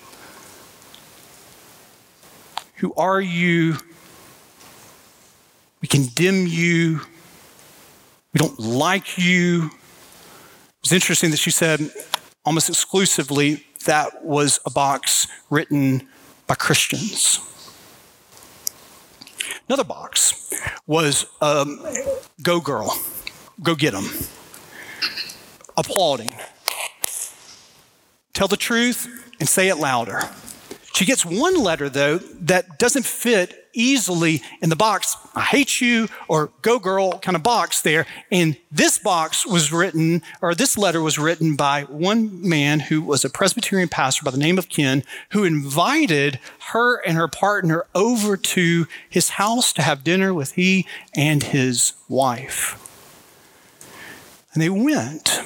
Who 2.82 2.94
are 2.96 3.22
you 3.22 3.78
we 5.82 5.88
condemn 5.88 6.46
you, 6.46 7.02
we 8.34 8.38
don't 8.38 8.60
like 8.60 9.18
you. 9.18 9.72
It's 10.84 10.92
interesting 10.92 11.32
that 11.32 11.38
she 11.38 11.50
said 11.50 11.92
almost 12.46 12.70
exclusively 12.70 13.66
that 13.86 14.24
was 14.24 14.60
a 14.66 14.70
box 14.70 15.28
written 15.50 16.08
by 16.46 16.54
Christians. 16.56 17.40
Another 19.68 19.84
box 19.84 20.52
was 20.86 21.26
um, 21.42 21.84
Go 22.44 22.60
Girl, 22.60 22.96
Go 23.64 23.74
Get 23.74 23.96
'em, 23.96 24.06
applauding. 25.78 26.32
Tell 28.34 28.48
the 28.48 28.58
truth 28.58 29.08
and 29.40 29.50
say 29.50 29.70
it 29.70 29.78
louder. 29.78 30.30
She 30.94 31.06
gets 31.06 31.26
one 31.26 31.56
letter, 31.56 31.90
though, 31.90 32.18
that 32.18 32.78
doesn't 32.78 33.06
fit 33.06 33.70
easily 33.74 34.42
in 34.62 34.70
the 34.70 34.76
box, 34.76 35.16
I 35.34 35.42
hate 35.42 35.80
you, 35.80 36.10
or 36.28 36.52
go 36.62 36.80
girl 36.80 37.20
kind 37.20 37.36
of 37.36 37.44
box 37.44 37.82
there. 37.82 38.06
And 38.32 38.58
this 38.72 38.98
box 38.98 39.46
was 39.46 39.72
written, 39.72 40.22
or 40.42 40.54
this 40.54 40.78
letter 40.78 41.02
was 41.02 41.18
written 41.18 41.56
by 41.56 41.84
one 41.84 42.48
man 42.48 42.82
who 42.82 43.02
was 43.02 43.24
a 43.24 43.30
Presbyterian 43.30 43.90
pastor 43.90 44.24
by 44.24 44.32
the 44.32 44.38
name 44.38 44.58
of 44.58 44.70
Ken, 44.70 45.04
who 45.32 45.44
invited 45.44 46.40
her 46.72 46.98
and 46.98 47.18
her 47.18 47.30
partner 47.30 47.86
over 47.96 48.36
to 48.36 48.88
his 49.10 49.30
house 49.30 49.72
to 49.74 49.82
have 49.82 50.04
dinner 50.04 50.34
with 50.34 50.54
he 50.54 50.86
and 51.16 51.42
his 51.44 51.94
wife. 52.10 52.78
And 54.54 54.62
they 54.62 54.70
went. 54.70 55.42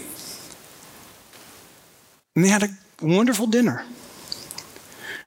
And 2.36 2.44
they 2.44 2.50
had 2.50 2.64
a 2.64 2.70
wonderful 3.02 3.46
dinner. 3.46 3.86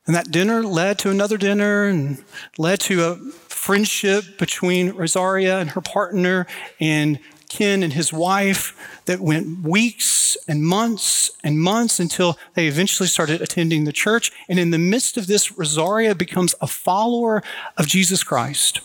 And 0.09 0.17
that 0.17 0.31
dinner 0.31 0.63
led 0.63 0.99
to 1.01 1.11
another 1.11 1.37
dinner 1.37 1.85
and 1.85 2.25
led 2.57 2.81
to 2.81 3.05
a 3.05 3.17
friendship 3.47 4.39
between 4.39 4.93
Rosaria 4.93 5.59
and 5.59 5.71
her 5.71 5.83
partner 5.83 6.47
and 6.81 7.19
Ken 7.51 7.83
and 7.83 7.93
his 7.93 8.11
wife 8.11 9.03
that 9.05 9.21
went 9.21 9.63
weeks 9.63 10.39
and 10.49 10.65
months 10.65 11.31
and 11.45 11.61
months 11.61 12.01
until 12.01 12.39
they 12.55 12.69
eventually 12.69 13.07
started 13.07 13.43
attending 13.43 13.85
the 13.85 13.93
church. 13.93 14.33
And 14.49 14.59
in 14.59 14.71
the 14.71 14.79
midst 14.79 15.19
of 15.19 15.27
this, 15.27 15.59
Rosaria 15.59 16.15
becomes 16.15 16.55
a 16.63 16.67
follower 16.67 17.43
of 17.77 17.87
Jesus 17.87 18.25
Christ. 18.25 18.81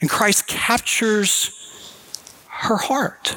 And 0.00 0.08
Christ 0.08 0.46
captures 0.46 1.50
her 2.46 2.76
heart. 2.76 3.36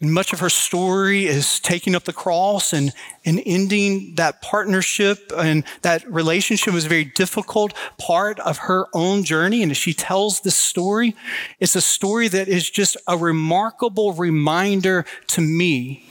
And 0.00 0.12
much 0.12 0.32
of 0.32 0.40
her 0.40 0.50
story 0.50 1.26
is 1.26 1.60
taking 1.60 1.94
up 1.94 2.04
the 2.04 2.12
cross 2.12 2.72
and, 2.72 2.92
and 3.24 3.40
ending 3.46 4.16
that 4.16 4.42
partnership 4.42 5.32
and 5.36 5.64
that 5.82 6.04
relationship 6.10 6.74
was 6.74 6.86
a 6.86 6.88
very 6.88 7.04
difficult 7.04 7.72
part 7.96 8.40
of 8.40 8.58
her 8.58 8.86
own 8.92 9.24
journey. 9.24 9.62
And 9.62 9.70
as 9.70 9.76
she 9.76 9.94
tells 9.94 10.40
this 10.40 10.56
story, 10.56 11.14
it's 11.60 11.76
a 11.76 11.80
story 11.80 12.28
that 12.28 12.48
is 12.48 12.68
just 12.68 12.96
a 13.06 13.16
remarkable 13.16 14.12
reminder 14.12 15.04
to 15.28 15.40
me 15.40 16.04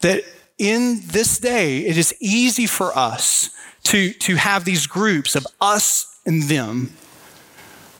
that 0.00 0.22
in 0.56 1.00
this 1.06 1.38
day, 1.38 1.86
it 1.86 1.96
is 1.96 2.14
easy 2.20 2.66
for 2.66 2.96
us 2.96 3.50
to, 3.84 4.12
to 4.12 4.36
have 4.36 4.64
these 4.64 4.86
groups 4.86 5.34
of 5.34 5.46
us 5.60 6.20
and 6.26 6.44
them, 6.44 6.92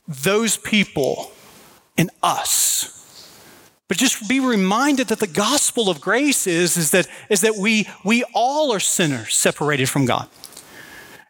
those 0.07 0.57
people 0.59 1.33
and 1.97 2.11
us. 2.23 3.00
But 3.91 3.99
just 3.99 4.29
be 4.29 4.39
reminded 4.39 5.09
that 5.09 5.19
the 5.19 5.27
gospel 5.27 5.91
of 5.91 6.01
grace 6.01 6.47
is, 6.47 6.77
is, 6.77 6.93
that, 6.93 7.09
is 7.29 7.41
that 7.41 7.57
we, 7.57 7.89
we 8.05 8.23
all 8.33 8.73
are 8.73 8.79
sinners 8.79 9.35
separated 9.35 9.89
from 9.89 10.07
God. 10.07 10.29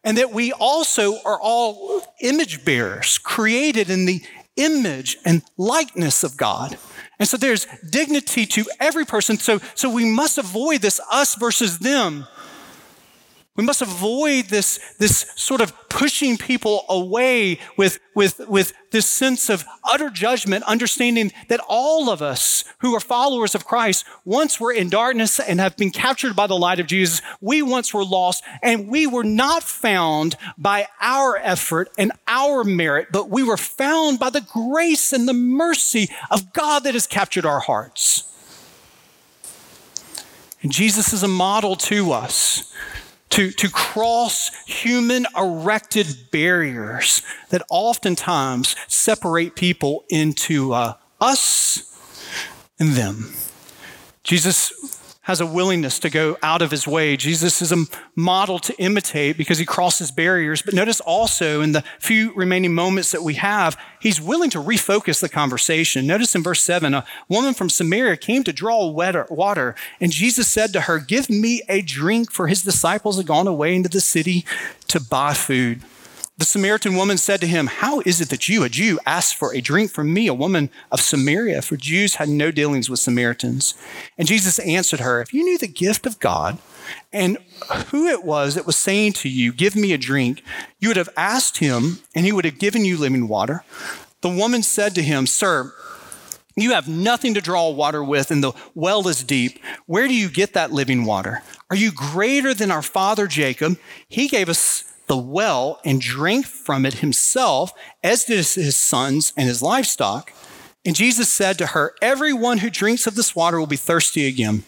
And 0.04 0.18
that 0.18 0.30
we 0.30 0.52
also 0.52 1.14
are 1.24 1.40
all 1.40 2.02
image 2.20 2.62
bearers, 2.62 3.16
created 3.16 3.88
in 3.88 4.04
the 4.04 4.20
image 4.56 5.16
and 5.24 5.40
likeness 5.56 6.22
of 6.22 6.36
God. 6.36 6.76
And 7.18 7.26
so 7.26 7.38
there's 7.38 7.66
dignity 7.88 8.44
to 8.44 8.66
every 8.78 9.06
person. 9.06 9.38
So, 9.38 9.60
so 9.74 9.88
we 9.88 10.04
must 10.04 10.36
avoid 10.36 10.82
this 10.82 11.00
us 11.10 11.36
versus 11.36 11.78
them 11.78 12.26
we 13.60 13.66
must 13.66 13.82
avoid 13.82 14.46
this, 14.46 14.78
this 14.96 15.30
sort 15.36 15.60
of 15.60 15.74
pushing 15.90 16.38
people 16.38 16.86
away 16.88 17.58
with, 17.76 18.00
with, 18.14 18.40
with 18.48 18.72
this 18.90 19.04
sense 19.04 19.50
of 19.50 19.66
utter 19.84 20.08
judgment, 20.08 20.64
understanding 20.64 21.30
that 21.48 21.60
all 21.68 22.08
of 22.08 22.22
us 22.22 22.64
who 22.78 22.94
are 22.94 23.00
followers 23.00 23.54
of 23.54 23.66
Christ 23.66 24.06
once 24.24 24.58
were 24.58 24.72
in 24.72 24.88
darkness 24.88 25.38
and 25.38 25.60
have 25.60 25.76
been 25.76 25.90
captured 25.90 26.34
by 26.34 26.46
the 26.46 26.56
light 26.56 26.80
of 26.80 26.86
Jesus. 26.86 27.20
We 27.42 27.60
once 27.60 27.92
were 27.92 28.02
lost 28.02 28.42
and 28.62 28.88
we 28.88 29.06
were 29.06 29.24
not 29.24 29.62
found 29.62 30.36
by 30.56 30.88
our 30.98 31.36
effort 31.36 31.90
and 31.98 32.12
our 32.26 32.64
merit, 32.64 33.08
but 33.12 33.28
we 33.28 33.42
were 33.42 33.58
found 33.58 34.18
by 34.18 34.30
the 34.30 34.40
grace 34.40 35.12
and 35.12 35.28
the 35.28 35.34
mercy 35.34 36.08
of 36.30 36.54
God 36.54 36.84
that 36.84 36.94
has 36.94 37.06
captured 37.06 37.44
our 37.44 37.60
hearts. 37.60 38.26
And 40.62 40.72
Jesus 40.72 41.12
is 41.12 41.22
a 41.22 41.28
model 41.28 41.76
to 41.76 42.12
us 42.12 42.70
to, 43.30 43.50
to 43.52 43.68
cross 43.70 44.50
human 44.66 45.26
erected 45.36 46.06
barriers 46.30 47.22
that 47.50 47.62
oftentimes 47.70 48.76
separate 48.88 49.54
people 49.54 50.04
into 50.08 50.72
uh, 50.72 50.94
us 51.20 51.96
and 52.78 52.90
them. 52.90 53.32
Jesus 54.24 54.99
has 55.30 55.40
a 55.40 55.46
willingness 55.46 56.00
to 56.00 56.10
go 56.10 56.36
out 56.42 56.60
of 56.60 56.72
his 56.72 56.88
way. 56.88 57.16
Jesus 57.16 57.62
is 57.62 57.70
a 57.70 57.84
model 58.16 58.58
to 58.58 58.76
imitate 58.82 59.36
because 59.36 59.58
he 59.58 59.64
crosses 59.64 60.10
barriers. 60.10 60.60
But 60.60 60.74
notice 60.74 60.98
also 60.98 61.60
in 61.60 61.70
the 61.70 61.84
few 62.00 62.32
remaining 62.34 62.74
moments 62.74 63.12
that 63.12 63.22
we 63.22 63.34
have, 63.34 63.76
he's 64.00 64.20
willing 64.20 64.50
to 64.50 64.58
refocus 64.58 65.20
the 65.20 65.28
conversation. 65.28 66.04
Notice 66.04 66.34
in 66.34 66.42
verse 66.42 66.60
7 66.62 66.94
a 66.94 67.04
woman 67.28 67.54
from 67.54 67.70
Samaria 67.70 68.16
came 68.16 68.42
to 68.42 68.52
draw 68.52 68.88
water, 68.88 69.76
and 70.00 70.10
Jesus 70.10 70.48
said 70.48 70.72
to 70.72 70.80
her, 70.82 70.98
Give 70.98 71.30
me 71.30 71.62
a 71.68 71.80
drink, 71.80 72.32
for 72.32 72.48
his 72.48 72.64
disciples 72.64 73.16
had 73.16 73.28
gone 73.28 73.46
away 73.46 73.76
into 73.76 73.88
the 73.88 74.00
city 74.00 74.44
to 74.88 75.00
buy 75.00 75.32
food. 75.32 75.80
The 76.40 76.46
Samaritan 76.46 76.96
woman 76.96 77.18
said 77.18 77.42
to 77.42 77.46
him, 77.46 77.66
How 77.66 78.00
is 78.06 78.22
it 78.22 78.30
that 78.30 78.48
you, 78.48 78.64
a 78.64 78.70
Jew, 78.70 78.98
ask 79.04 79.36
for 79.36 79.54
a 79.54 79.60
drink 79.60 79.90
from 79.90 80.10
me, 80.10 80.26
a 80.26 80.32
woman 80.32 80.70
of 80.90 81.02
Samaria? 81.02 81.60
For 81.60 81.76
Jews 81.76 82.14
had 82.14 82.30
no 82.30 82.50
dealings 82.50 82.88
with 82.88 82.98
Samaritans. 82.98 83.74
And 84.16 84.26
Jesus 84.26 84.58
answered 84.60 85.00
her, 85.00 85.20
If 85.20 85.34
you 85.34 85.44
knew 85.44 85.58
the 85.58 85.68
gift 85.68 86.06
of 86.06 86.18
God 86.18 86.56
and 87.12 87.36
who 87.88 88.06
it 88.06 88.24
was 88.24 88.54
that 88.54 88.64
was 88.64 88.76
saying 88.76 89.12
to 89.14 89.28
you, 89.28 89.52
Give 89.52 89.76
me 89.76 89.92
a 89.92 89.98
drink, 89.98 90.42
you 90.78 90.88
would 90.88 90.96
have 90.96 91.10
asked 91.14 91.58
him, 91.58 91.98
and 92.14 92.24
he 92.24 92.32
would 92.32 92.46
have 92.46 92.58
given 92.58 92.86
you 92.86 92.96
living 92.96 93.28
water. 93.28 93.62
The 94.22 94.30
woman 94.30 94.62
said 94.62 94.94
to 94.94 95.02
him, 95.02 95.26
Sir, 95.26 95.74
you 96.56 96.70
have 96.70 96.88
nothing 96.88 97.34
to 97.34 97.42
draw 97.42 97.68
water 97.68 98.02
with, 98.02 98.30
and 98.30 98.42
the 98.42 98.52
well 98.74 99.06
is 99.08 99.22
deep. 99.22 99.62
Where 99.84 100.08
do 100.08 100.14
you 100.14 100.30
get 100.30 100.54
that 100.54 100.72
living 100.72 101.04
water? 101.04 101.42
Are 101.68 101.76
you 101.76 101.92
greater 101.92 102.54
than 102.54 102.70
our 102.70 102.80
father 102.80 103.26
Jacob? 103.26 103.78
He 104.08 104.26
gave 104.26 104.48
us 104.48 104.89
the 105.10 105.16
well 105.16 105.80
and 105.84 106.00
drank 106.00 106.46
from 106.46 106.86
it 106.86 106.94
himself, 106.94 107.72
as 108.00 108.26
did 108.26 108.36
his 108.36 108.76
sons 108.76 109.32
and 109.36 109.48
his 109.48 109.60
livestock. 109.60 110.32
And 110.84 110.94
Jesus 110.94 111.28
said 111.28 111.58
to 111.58 111.66
her, 111.66 111.96
Everyone 112.00 112.58
who 112.58 112.70
drinks 112.70 113.08
of 113.08 113.16
this 113.16 113.34
water 113.34 113.58
will 113.58 113.66
be 113.66 113.74
thirsty 113.74 114.28
again. 114.28 114.62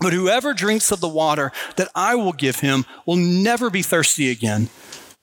But 0.00 0.14
whoever 0.14 0.54
drinks 0.54 0.90
of 0.92 1.00
the 1.00 1.08
water 1.10 1.52
that 1.76 1.90
I 1.94 2.14
will 2.14 2.32
give 2.32 2.60
him 2.60 2.86
will 3.04 3.16
never 3.16 3.68
be 3.68 3.82
thirsty 3.82 4.30
again. 4.30 4.70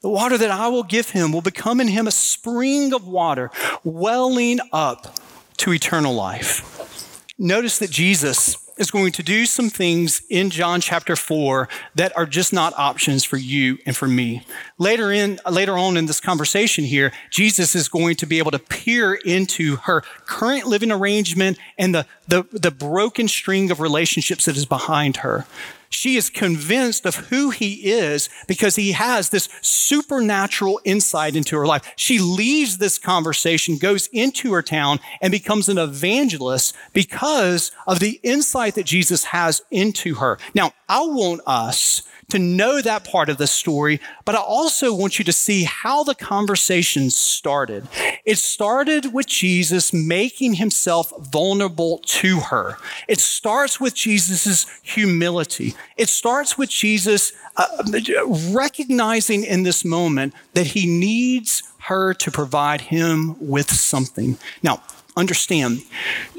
The 0.01 0.09
water 0.09 0.37
that 0.37 0.51
I 0.51 0.67
will 0.67 0.83
give 0.83 1.09
him 1.09 1.31
will 1.31 1.41
become 1.41 1.81
in 1.81 1.87
him 1.87 2.05
a 2.05 2.11
spring 2.11 2.93
of 2.93 3.07
water, 3.07 3.49
welling 3.83 4.59
up 4.71 5.15
to 5.57 5.73
eternal 5.73 6.13
life. 6.13 7.25
Notice 7.39 7.79
that 7.79 7.89
Jesus 7.89 8.62
is 8.77 8.91
going 8.91 9.11
to 9.13 9.23
do 9.23 9.45
some 9.45 9.69
things 9.69 10.21
in 10.29 10.49
John 10.49 10.81
chapter 10.81 11.15
4 11.15 11.69
that 11.95 12.15
are 12.17 12.25
just 12.25 12.53
not 12.53 12.73
options 12.77 13.23
for 13.23 13.37
you 13.37 13.77
and 13.85 13.95
for 13.95 14.07
me. 14.07 14.45
Later 14.77 15.11
in 15.11 15.39
later 15.49 15.77
on 15.77 15.97
in 15.97 16.05
this 16.05 16.19
conversation 16.19 16.83
here, 16.83 17.11
Jesus 17.29 17.75
is 17.75 17.87
going 17.87 18.15
to 18.17 18.25
be 18.25 18.39
able 18.39 18.51
to 18.51 18.59
peer 18.59 19.13
into 19.13 19.77
her 19.77 20.01
current 20.25 20.65
living 20.65 20.91
arrangement 20.91 21.57
and 21.77 21.93
the 21.93 22.05
the, 22.27 22.43
the 22.51 22.71
broken 22.71 23.27
string 23.27 23.69
of 23.69 23.79
relationships 23.79 24.45
that 24.45 24.57
is 24.57 24.65
behind 24.65 25.17
her. 25.17 25.45
She 25.93 26.15
is 26.15 26.29
convinced 26.29 27.05
of 27.05 27.15
who 27.15 27.51
he 27.51 27.91
is 27.91 28.27
because 28.47 28.75
he 28.75 28.93
has 28.93 29.29
this 29.29 29.47
supernatural 29.61 30.81
insight 30.83 31.35
into 31.35 31.55
her 31.55 31.67
life. 31.67 31.93
She 31.95 32.17
leaves 32.17 32.77
this 32.77 32.97
conversation, 32.97 33.77
goes 33.77 34.07
into 34.07 34.53
her 34.53 34.63
town, 34.63 34.99
and 35.21 35.31
becomes 35.31 35.69
an 35.69 35.77
evangelist 35.77 36.75
because 36.93 37.71
of 37.85 37.99
the 37.99 38.19
insight 38.23 38.73
that 38.75 38.87
Jesus 38.87 39.25
has 39.25 39.61
into 39.69 40.15
her. 40.15 40.39
Now, 40.55 40.73
I 40.89 41.01
want 41.01 41.41
us 41.45 42.01
to 42.29 42.39
know 42.39 42.81
that 42.81 43.03
part 43.03 43.29
of 43.29 43.37
the 43.37 43.47
story, 43.47 43.99
but 44.25 44.35
I 44.35 44.39
also 44.39 44.93
want 44.93 45.19
you 45.19 45.25
to 45.25 45.33
see 45.33 45.63
how 45.63 46.03
the 46.03 46.15
conversation 46.15 47.09
started. 47.09 47.87
It 48.25 48.37
started 48.37 49.13
with 49.13 49.27
Jesus 49.27 49.93
making 49.93 50.55
himself 50.55 51.13
vulnerable 51.19 51.99
to 52.05 52.39
her. 52.39 52.77
It 53.07 53.19
starts 53.19 53.79
with 53.79 53.93
Jesus' 53.93 54.65
humility. 54.81 55.75
It 55.97 56.09
starts 56.09 56.57
with 56.57 56.69
Jesus 56.69 57.33
uh, 57.57 57.83
recognizing 58.51 59.43
in 59.43 59.63
this 59.63 59.85
moment 59.85 60.33
that 60.53 60.67
he 60.67 60.87
needs 60.87 61.63
her 61.79 62.13
to 62.13 62.31
provide 62.31 62.81
him 62.81 63.35
with 63.39 63.69
something. 63.69 64.37
Now, 64.61 64.81
understand, 65.15 65.81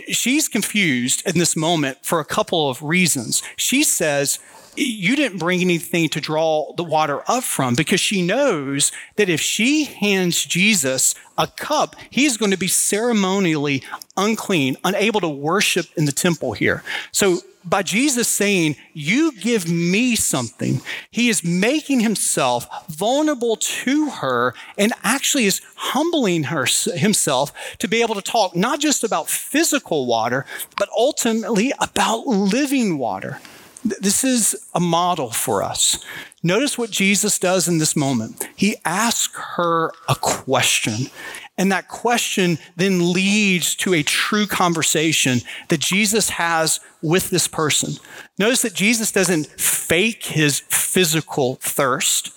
she's 0.08 0.48
confused 0.48 1.22
in 1.26 1.38
this 1.38 1.54
moment 1.54 1.98
for 2.02 2.18
a 2.18 2.24
couple 2.24 2.68
of 2.68 2.82
reasons. 2.82 3.42
She 3.56 3.84
says, 3.84 4.38
you 4.76 5.16
didn't 5.16 5.38
bring 5.38 5.60
anything 5.60 6.08
to 6.10 6.20
draw 6.20 6.72
the 6.76 6.84
water 6.84 7.22
up 7.28 7.44
from 7.44 7.74
because 7.74 8.00
she 8.00 8.22
knows 8.22 8.92
that 9.16 9.28
if 9.28 9.40
she 9.40 9.84
hands 9.84 10.44
Jesus 10.44 11.14
a 11.36 11.46
cup, 11.46 11.96
he's 12.10 12.36
going 12.36 12.50
to 12.50 12.58
be 12.58 12.68
ceremonially 12.68 13.82
unclean, 14.16 14.76
unable 14.84 15.20
to 15.20 15.28
worship 15.28 15.86
in 15.96 16.04
the 16.04 16.12
temple 16.12 16.52
here. 16.52 16.82
So 17.12 17.40
by 17.64 17.82
Jesus 17.82 18.28
saying, 18.28 18.76
You 18.92 19.32
give 19.32 19.68
me 19.68 20.16
something, 20.16 20.82
he 21.10 21.28
is 21.28 21.42
making 21.42 22.00
himself 22.00 22.66
vulnerable 22.88 23.56
to 23.56 24.10
her 24.10 24.54
and 24.76 24.92
actually 25.02 25.46
is 25.46 25.60
humbling 25.76 26.44
her, 26.44 26.66
himself 26.94 27.52
to 27.78 27.88
be 27.88 28.02
able 28.02 28.14
to 28.14 28.22
talk 28.22 28.54
not 28.54 28.80
just 28.80 29.02
about 29.02 29.28
physical 29.28 30.06
water, 30.06 30.44
but 30.76 30.88
ultimately 30.96 31.72
about 31.80 32.26
living 32.26 32.98
water. 32.98 33.40
This 33.84 34.24
is 34.24 34.68
a 34.74 34.80
model 34.80 35.30
for 35.30 35.62
us. 35.62 36.02
Notice 36.42 36.78
what 36.78 36.90
Jesus 36.90 37.38
does 37.38 37.68
in 37.68 37.78
this 37.78 37.94
moment. 37.94 38.48
He 38.56 38.76
asks 38.84 39.38
her 39.56 39.92
a 40.08 40.14
question. 40.14 41.10
And 41.56 41.70
that 41.70 41.88
question 41.88 42.58
then 42.76 43.12
leads 43.12 43.74
to 43.76 43.94
a 43.94 44.02
true 44.02 44.46
conversation 44.46 45.40
that 45.68 45.80
Jesus 45.80 46.30
has 46.30 46.80
with 47.02 47.30
this 47.30 47.46
person. 47.46 47.94
Notice 48.38 48.62
that 48.62 48.74
Jesus 48.74 49.12
doesn't 49.12 49.46
fake 49.60 50.24
his 50.24 50.60
physical 50.60 51.56
thirst 51.56 52.32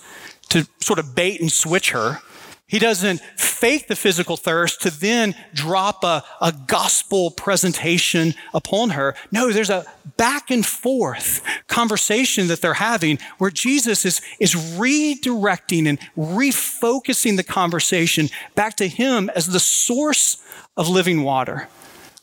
to 0.50 0.66
sort 0.80 0.98
of 0.98 1.14
bait 1.14 1.40
and 1.40 1.50
switch 1.50 1.90
her. 1.90 2.20
He 2.68 2.78
doesn't 2.78 3.20
fake 3.36 3.88
the 3.88 3.96
physical 3.96 4.36
thirst 4.36 4.82
to 4.82 4.90
then 4.90 5.34
drop 5.54 6.04
a, 6.04 6.22
a 6.40 6.52
gospel 6.52 7.30
presentation 7.30 8.34
upon 8.52 8.90
her. 8.90 9.14
No, 9.32 9.50
there's 9.50 9.70
a 9.70 9.86
back 10.18 10.50
and 10.50 10.64
forth 10.64 11.42
conversation 11.66 12.48
that 12.48 12.60
they're 12.60 12.74
having 12.74 13.18
where 13.38 13.50
Jesus 13.50 14.04
is, 14.04 14.20
is 14.38 14.54
redirecting 14.54 15.88
and 15.88 15.98
refocusing 16.16 17.38
the 17.38 17.42
conversation 17.42 18.28
back 18.54 18.76
to 18.76 18.86
him 18.86 19.30
as 19.34 19.46
the 19.46 19.60
source 19.60 20.36
of 20.76 20.90
living 20.90 21.22
water. 21.22 21.68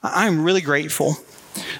I'm 0.03 0.43
really 0.43 0.61
grateful 0.61 1.17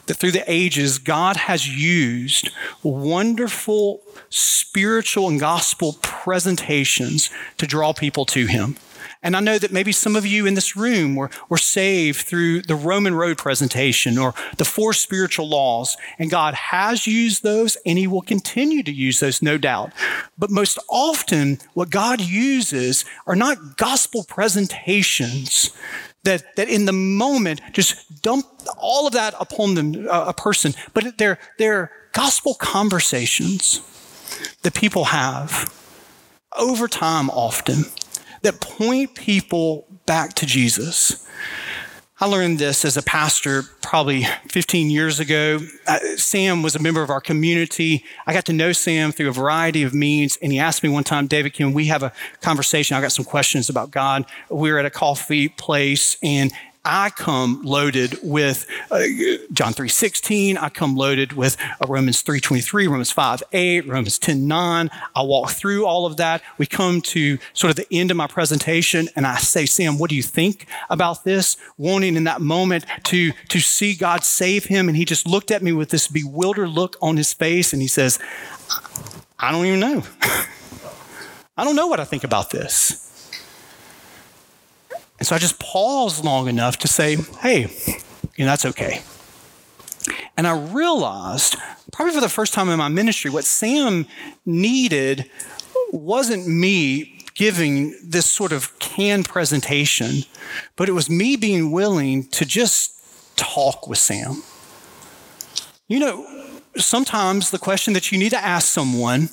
that 0.06 0.16
through 0.16 0.32
the 0.32 0.50
ages, 0.52 0.98
God 0.98 1.36
has 1.36 1.68
used 1.68 2.50
wonderful 2.84 4.02
spiritual 4.30 5.28
and 5.30 5.40
gospel 5.40 5.98
presentations 6.02 7.30
to 7.58 7.68
draw 7.68 7.94
people 7.94 8.26
to 8.26 8.46
Him. 8.46 8.78
And 9.26 9.36
I 9.36 9.40
know 9.40 9.58
that 9.58 9.72
maybe 9.72 9.92
some 9.92 10.16
of 10.16 10.24
you 10.24 10.46
in 10.46 10.54
this 10.54 10.76
room 10.76 11.16
were, 11.16 11.32
were 11.50 11.58
saved 11.58 12.28
through 12.28 12.62
the 12.62 12.76
Roman 12.76 13.16
road 13.16 13.40
presentation 13.40 14.20
or 14.20 14.36
the 14.58 14.66
four 14.66 14.94
spiritual 14.94 15.50
laws. 15.50 15.98
And 16.20 16.30
God 16.30 16.54
has 16.54 17.08
used 17.08 17.42
those 17.42 17.76
and 17.88 17.98
He 17.98 18.06
will 18.06 18.22
continue 18.22 18.84
to 18.84 18.92
use 18.92 19.20
those, 19.20 19.42
no 19.42 19.58
doubt. 19.58 19.94
But 20.38 20.52
most 20.52 20.78
often, 20.90 21.58
what 21.74 21.90
God 21.90 22.22
uses 22.22 23.04
are 23.26 23.36
not 23.36 23.78
gospel 23.78 24.24
presentations 24.24 25.72
that, 26.26 26.56
that 26.56 26.70
in 26.70 26.86
the 26.86 26.94
moment 26.94 27.62
just 27.72 28.22
dump 28.22 28.46
all 28.78 29.08
of 29.08 29.14
that 29.14 29.34
upon 29.40 29.76
them, 29.76 30.08
uh, 30.10 30.26
a 30.28 30.34
person, 30.34 30.74
but 30.94 31.18
they're, 31.18 31.40
they're 31.58 31.92
gospel 32.12 32.54
conversations 32.56 33.82
that 34.64 34.74
people 34.74 35.06
have 35.06 35.74
over 36.58 36.88
time 36.88 37.30
often 37.30 37.86
that 38.42 38.62
point 38.62 39.16
people 39.16 39.88
back 40.06 40.34
to 40.36 40.46
Jesus. 40.46 41.25
I 42.18 42.28
learned 42.28 42.60
this 42.60 42.86
as 42.86 42.96
a 42.96 43.02
pastor 43.02 43.64
probably 43.82 44.24
15 44.48 44.90
years 44.90 45.20
ago. 45.20 45.60
Uh, 45.86 46.00
Sam 46.16 46.64
was 46.64 46.74
a 46.74 46.80
member 46.80 47.04
of 47.04 47.10
our 47.10 47.20
community. 47.20 48.06
I 48.26 48.32
got 48.32 48.46
to 48.46 48.54
know 48.54 48.72
Sam 48.72 49.12
through 49.12 49.28
a 49.28 49.34
variety 49.34 49.84
of 49.84 49.94
means, 49.94 50.38
and 50.42 50.54
he 50.54 50.58
asked 50.58 50.82
me 50.82 50.88
one 50.88 51.04
time, 51.04 51.28
David, 51.28 51.54
can 51.54 51.74
we 51.74 51.88
have 51.88 52.04
a 52.04 52.14
conversation? 52.40 52.96
I 52.96 53.02
got 53.02 53.12
some 53.12 53.26
questions 53.26 53.68
about 53.68 53.92
God. 53.92 54.26
We 54.50 54.72
were 54.72 54.80
at 54.80 54.86
a 54.86 54.90
coffee 54.90 55.50
place, 55.50 56.16
and 56.24 56.54
I 56.86 57.10
come 57.10 57.62
loaded 57.64 58.20
with 58.22 58.68
uh, 58.92 59.00
John 59.52 59.74
3.16. 59.74 60.58
I 60.62 60.70
come 60.70 60.96
loaded 60.96 61.34
with 61.34 61.58
uh, 61.82 61.88
Romans 61.88 62.22
3.23, 62.22 62.88
Romans 62.88 63.12
5.8, 63.12 63.88
Romans 63.88 64.20
10.9. 64.20 64.90
I 65.16 65.22
walk 65.24 65.50
through 65.50 65.86
all 65.86 66.06
of 66.06 66.18
that. 66.18 66.44
We 66.60 66.68
come 66.68 67.02
to 67.02 67.40
sort 67.54 67.72
of 67.72 67.76
the 67.78 67.88
end 67.92 68.12
of 68.12 68.18
my 68.18 68.28
presentation 68.28 69.10
and 69.16 69.26
I 69.26 69.38
say, 69.38 69.66
Sam, 69.66 69.98
what 69.98 70.12
do 70.12 70.16
you 70.16 70.22
think 70.24 70.68
about 70.92 71.24
this? 71.24 71.58
Wanting 71.78 72.16
in 72.16 72.26
that 72.26 72.40
moment 72.40 72.86
to, 73.06 73.32
to 73.50 73.60
see 73.60 73.96
God 73.96 74.24
save 74.24 74.66
him. 74.66 74.88
And 74.88 74.96
he 74.96 75.06
just 75.06 75.28
looked 75.28 75.50
at 75.50 75.64
me 75.64 75.72
with 75.72 75.90
this 75.90 76.08
bewildered 76.08 76.70
look 76.70 76.98
on 77.02 77.18
his 77.18 77.34
face 77.34 77.74
and 77.74 77.82
he 77.82 77.88
says, 77.88 78.20
I 79.40 79.52
don't 79.52 79.66
even 79.66 79.80
know. 79.80 80.04
I 81.58 81.64
don't 81.64 81.76
know 81.76 81.88
what 81.88 82.00
I 82.00 82.06
think 82.06 82.24
about 82.24 82.52
this. 82.52 83.02
And 85.20 85.28
so 85.28 85.36
I 85.36 85.40
just 85.40 85.60
paused 85.60 86.24
long 86.24 86.48
enough 86.48 86.78
to 86.80 86.88
say, 86.88 87.16
hey, 87.40 87.72
you 88.36 88.46
know, 88.46 88.52
that's 88.52 88.66
okay. 88.66 89.02
And 90.38 90.46
I 90.46 90.52
realized, 90.52 91.56
probably 91.92 92.14
for 92.14 92.22
the 92.22 92.30
first 92.30 92.54
time 92.54 92.70
in 92.70 92.78
my 92.78 92.90
ministry, 92.90 93.32
what 93.32 93.46
Sam 93.46 94.06
needed 94.46 95.30
wasn't 95.92 96.48
me 96.48 97.24
giving 97.34 97.98
this 98.04 98.26
sort 98.26 98.52
of 98.52 98.78
canned 98.80 99.28
presentation, 99.28 100.24
but 100.76 100.90
it 100.90 100.94
was 100.94 101.10
me 101.10 101.36
being 101.36 101.72
willing 101.72 102.26
to 102.30 102.46
just 102.46 102.94
talk 103.36 103.88
with 103.88 103.98
Sam. 103.98 104.44
You 105.88 106.00
know, 106.00 106.52
sometimes 106.78 107.52
the 107.52 107.60
question 107.60 107.94
that 107.94 108.12
you 108.12 108.18
need 108.18 108.32
to 108.32 108.44
ask 108.44 108.68
someone 108.68 109.30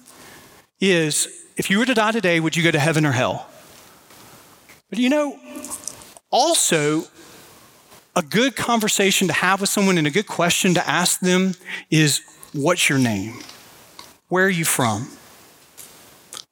is 0.81 1.29
if 1.57 1.71
you 1.71 1.79
were 1.79 1.87
to 1.87 1.95
die 1.95 2.13
today, 2.13 2.41
would 2.41 2.57
you 2.57 2.63
go 2.63 2.71
to 2.71 2.79
heaven 2.79 3.07
or 3.07 3.13
hell? 3.13 3.49
But 4.93 4.99
you 4.99 5.09
know, 5.09 5.39
also, 6.31 7.05
a 8.15 8.21
good 8.21 8.57
conversation 8.57 9.27
to 9.29 9.33
have 9.33 9.63
with 9.63 9.71
someone 9.71 9.97
and 9.97 10.07
a 10.07 10.11
good 10.11 10.27
question 10.27 10.75
to 10.75 10.87
ask 10.87 11.21
them 11.21 11.55
is 11.91 12.21
What's 12.53 12.91
your 12.91 12.99
name? 12.99 13.39
Where 14.29 14.45
are 14.45 14.51
you 14.51 14.67
from? 14.67 15.09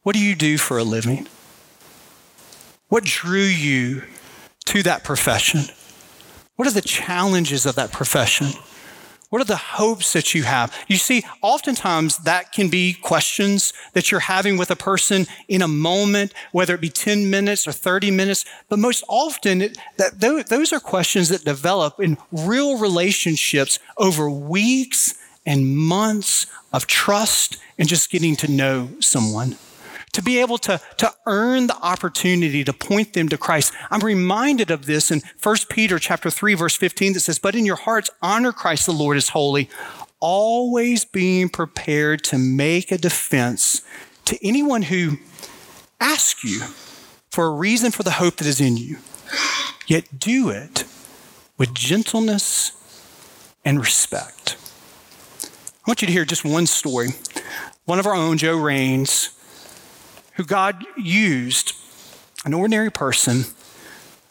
What 0.05 0.17
do 0.17 0.23
you 0.23 0.35
do 0.35 0.57
for 0.57 0.79
a 0.79 0.85
living? 0.85 1.29
What 2.89 3.05
drew 3.05 3.43
you 3.43 4.05
to 4.65 4.83
that 4.85 5.05
profession? 5.05 5.65
What 6.57 6.67
are 6.67 6.73
the 6.73 6.81
challenges 6.81 7.67
of 7.67 7.75
that 7.75 7.93
profession? 7.93 8.53
What 9.31 9.41
are 9.41 9.47
the 9.47 9.57
hopes 9.57 10.13
that 10.13 10.35
you 10.35 10.43
have? 10.43 10.77
You 10.89 10.97
see, 10.97 11.25
oftentimes 11.41 12.19
that 12.19 12.51
can 12.51 12.69
be 12.69 12.95
questions 12.95 13.73
that 13.93 14.11
you're 14.11 14.21
having 14.21 14.59
with 14.59 14.73
a 14.73 14.77
person 14.77 15.27
in 15.47 15.63
a 15.63 15.69
moment, 15.69 16.35
whether 16.51 16.75
it 16.75 16.81
be 16.81 16.91
10 16.91 17.31
minutes 17.31 17.67
or 17.67 17.73
30 17.73 18.11
minutes. 18.11 18.45
But 18.69 18.81
most 18.81 19.05
often, 19.09 19.63
it, 19.63 19.79
that, 19.99 20.19
those 20.49 20.73
are 20.73 20.81
questions 20.81 21.29
that 21.29 21.45
develop 21.45 22.01
in 22.01 22.19
real 22.33 22.77
relationships 22.79 23.79
over 23.97 24.29
weeks 24.29 25.15
and 25.47 25.77
months 25.77 26.47
of 26.73 26.89
trust 26.89 27.57
and 27.79 27.89
just 27.89 28.11
getting 28.11 28.35
to 28.37 28.51
know 28.51 28.91
someone 28.99 29.57
to 30.13 30.23
be 30.23 30.41
able 30.41 30.59
to, 30.59 30.81
to 30.99 31.13
earn 31.27 31.67
the 31.67 31.77
opportunity 31.77 32.65
to 32.65 32.73
point 32.73 33.13
them 33.13 33.29
to 33.29 33.39
Christ. 33.39 33.73
I'm 33.91 34.01
reminded 34.01 34.71
of 34.71 34.87
this 34.87 35.11
in 35.11 35.23
1 35.43 35.57
Peter 35.69 35.99
chapter 35.99 36.31
3, 36.31 36.55
verse 36.55 36.77
15 36.77 37.13
that 37.15 37.21
says, 37.21 37.39
But 37.39 37.55
in 37.55 37.65
your 37.65 37.77
hearts 37.77 38.11
honor 38.21 38.53
Christ 38.53 38.87
the 38.87 38.93
Lord 38.93 39.17
as 39.17 39.31
holy, 39.31 39.69
always 40.19 41.05
being 41.05 41.49
prepared 41.49 42.25
to 42.25 42.39
make 42.39 42.91
a 42.93 42.99
defense 42.99 43.83
to 44.27 44.39
anyone 44.47 44.83
who 44.83 45.19
asks 46.01 46.45
you 46.45 46.61
for 47.31 47.47
a 47.47 47.51
reason 47.51 47.91
for 47.91 48.03
the 48.03 48.13
hope 48.13 48.37
that 48.37 48.47
is 48.47 48.61
in 48.61 48.77
you. 48.77 48.99
Yet 49.87 50.19
do 50.19 50.51
it 50.51 50.85
with 51.57 51.75
gentleness 51.75 52.73
and 53.65 53.79
respect. 53.79 54.57
I 55.45 55.91
want 55.91 56.03
you 56.03 56.07
to 56.07 56.13
hear 56.13 56.25
just 56.25 56.45
one 56.45 56.67
story. 56.67 57.09
One 57.85 57.99
of 57.99 58.07
our 58.07 58.15
own, 58.15 58.39
Joe 58.39 58.57
Rains, 58.57 59.31
who 60.41 60.47
God 60.47 60.87
used, 60.97 61.75
an 62.47 62.55
ordinary 62.55 62.91
person, 62.91 63.45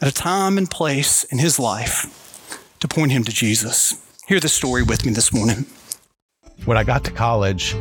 at 0.01 0.07
a 0.07 0.11
time 0.11 0.57
and 0.57 0.67
place 0.67 1.23
in 1.25 1.37
his 1.37 1.59
life 1.59 2.65
to 2.79 2.87
point 2.87 3.11
him 3.11 3.23
to 3.23 3.31
Jesus. 3.31 3.93
Hear 4.25 4.39
the 4.39 4.49
story 4.49 4.81
with 4.81 5.05
me 5.05 5.13
this 5.13 5.31
morning. 5.31 5.67
When 6.65 6.77
I 6.77 6.83
got 6.83 7.03
to 7.03 7.11
college, 7.11 7.75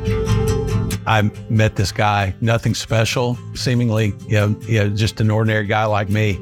I 1.06 1.30
met 1.48 1.76
this 1.76 1.90
guy, 1.90 2.34
nothing 2.42 2.74
special, 2.74 3.38
seemingly, 3.54 4.12
you 4.26 4.34
know, 4.34 4.60
you 4.60 4.80
know 4.80 4.90
just 4.90 5.22
an 5.22 5.30
ordinary 5.30 5.64
guy 5.64 5.86
like 5.86 6.10
me. 6.10 6.38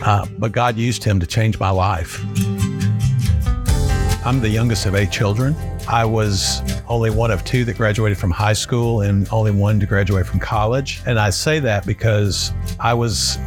Uh, 0.00 0.24
but 0.38 0.52
God 0.52 0.78
used 0.78 1.04
him 1.04 1.20
to 1.20 1.26
change 1.26 1.60
my 1.60 1.68
life. 1.68 2.22
I'm 4.24 4.40
the 4.40 4.48
youngest 4.48 4.86
of 4.86 4.94
eight 4.94 5.10
children. 5.10 5.54
I 5.88 6.04
was 6.04 6.62
only 6.88 7.10
one 7.10 7.30
of 7.30 7.44
two 7.44 7.64
that 7.64 7.76
graduated 7.76 8.18
from 8.18 8.30
high 8.30 8.52
school 8.52 9.00
and 9.00 9.28
only 9.30 9.50
one 9.50 9.80
to 9.80 9.86
graduate 9.86 10.26
from 10.26 10.40
college. 10.40 11.02
And 11.06 11.18
I 11.18 11.30
say 11.30 11.58
that 11.60 11.86
because 11.86 12.52
I 12.78 12.94
was 12.94 13.38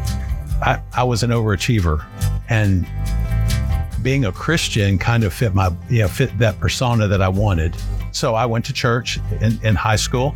I, 0.61 0.81
I 0.93 1.03
was 1.03 1.23
an 1.23 1.31
overachiever 1.31 2.05
and 2.49 2.87
being 4.01 4.25
a 4.25 4.31
Christian 4.31 4.97
kind 4.97 5.23
of 5.23 5.33
fit 5.33 5.53
my 5.53 5.71
you 5.89 6.01
know 6.01 6.07
fit 6.07 6.37
that 6.39 6.59
persona 6.59 7.07
that 7.07 7.21
I 7.21 7.29
wanted. 7.29 7.75
So 8.11 8.35
I 8.35 8.45
went 8.45 8.65
to 8.65 8.73
church 8.73 9.19
in, 9.41 9.59
in 9.63 9.75
high 9.75 9.95
school, 9.95 10.35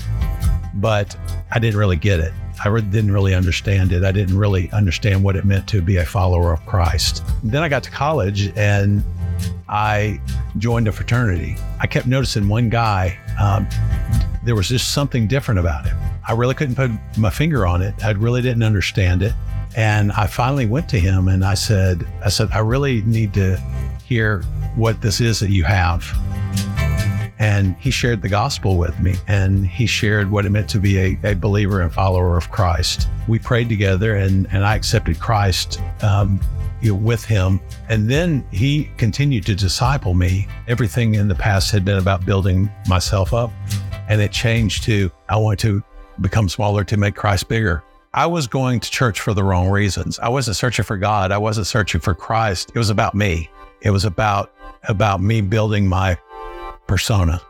but 0.76 1.16
I 1.52 1.60
didn't 1.60 1.80
really 1.80 1.96
get 1.96 2.20
it. 2.20 2.34
I 2.64 2.68
re- 2.68 2.82
didn't 2.82 3.12
really 3.12 3.34
understand 3.34 3.94
it. 3.94 4.04
I 4.04 4.12
didn't 4.12 4.38
really 4.38 4.70
understand 4.72 5.24
what 5.24 5.36
it 5.36 5.46
meant 5.46 5.68
to 5.70 5.82
be 5.82 5.98
a 5.98 6.06
follower 6.06 6.52
of 6.52 6.66
Christ. 6.66 7.24
Then 7.44 7.64
I 7.64 7.70
got 7.70 7.84
to 7.84 7.92
college 7.92 8.52
and 8.58 9.04
I 9.70 10.20
joined 10.58 10.88
a 10.88 10.92
fraternity. 10.92 11.56
I 11.80 11.88
kept 11.88 12.08
noticing 12.08 12.48
one 12.48 12.70
guy, 12.70 13.18
um, 13.40 13.68
there 14.44 14.56
was 14.56 14.68
just 14.68 14.94
something 14.94 15.28
different 15.28 15.60
about 15.60 15.86
him. 15.86 15.98
I 16.28 16.34
really 16.34 16.56
couldn't 16.56 16.76
put 16.76 16.92
my 17.18 17.30
finger 17.30 17.68
on 17.68 17.82
it. 17.82 17.94
I 18.04 18.12
really 18.12 18.42
didn't 18.42 18.64
understand 18.64 19.22
it. 19.22 19.34
And 19.76 20.12
I 20.14 20.26
finally 20.28 20.66
went 20.66 20.90
to 20.90 21.00
him 21.00 21.28
and 21.28 21.46
I 21.46 21.54
said, 21.54 22.08
I 22.26 22.30
said, 22.30 22.50
I 22.52 22.60
really 22.60 23.02
need 23.04 23.34
to 23.36 23.58
hear 24.04 24.42
what 24.76 25.02
this 25.02 25.22
is 25.22 25.40
that 25.40 25.52
you 25.52 25.64
have. 25.66 26.04
And 27.38 27.76
he 27.80 27.92
shared 27.92 28.22
the 28.22 28.30
gospel 28.30 28.78
with 28.78 29.00
me 29.00 29.16
and 29.28 29.66
he 29.66 29.86
shared 29.86 30.30
what 30.30 30.46
it 30.46 30.50
meant 30.50 30.70
to 30.72 30.80
be 30.80 30.98
a, 30.98 31.20
a 31.24 31.34
believer 31.36 31.82
and 31.82 31.94
follower 31.94 32.36
of 32.38 32.52
Christ. 32.52 33.08
We 33.28 33.40
prayed 33.40 33.70
together 33.70 34.16
and, 34.16 34.48
and 34.52 34.66
I 34.66 34.76
accepted 34.76 35.20
Christ 35.20 35.80
um, 36.02 36.40
you 36.82 36.96
with 36.96 37.24
him. 37.24 37.60
And 37.90 38.10
then 38.10 38.46
he 38.52 38.90
continued 38.98 39.46
to 39.48 39.56
disciple 39.56 40.14
me. 40.14 40.48
Everything 40.68 41.16
in 41.16 41.28
the 41.28 41.36
past 41.36 41.72
had 41.72 41.86
been 41.86 41.98
about 41.98 42.26
building 42.26 42.70
myself 42.88 43.34
up. 43.34 43.52
And 44.08 44.22
it 44.22 44.32
changed 44.32 44.84
to 44.84 45.12
I 45.28 45.38
want 45.38 45.60
to 45.60 45.84
become 46.22 46.50
smaller 46.50 46.84
to 46.86 46.98
make 46.98 47.16
Christ 47.16 47.48
bigger. 47.48 47.84
I 48.14 48.26
was 48.26 48.48
going 48.48 48.80
to 48.80 48.90
church 48.90 49.20
for 49.20 49.34
the 49.34 49.44
wrong 49.44 49.70
reasons. 49.70 50.18
I 50.20 50.30
wasn't 50.30 50.58
searching 50.58 50.84
for 50.84 50.98
God. 50.98 51.32
I 51.32 51.38
wasn't 51.38 51.68
searching 51.68 52.02
for 52.02 52.16
Christ. 52.16 52.72
It 52.74 52.80
was 52.80 52.90
about 52.90 53.14
me. 53.14 53.50
It 53.82 53.92
was 53.92 54.06
about 54.06 54.52
about 54.88 55.22
me 55.22 55.42
building 55.42 55.88
my 55.88 56.18
persona. 56.88 57.42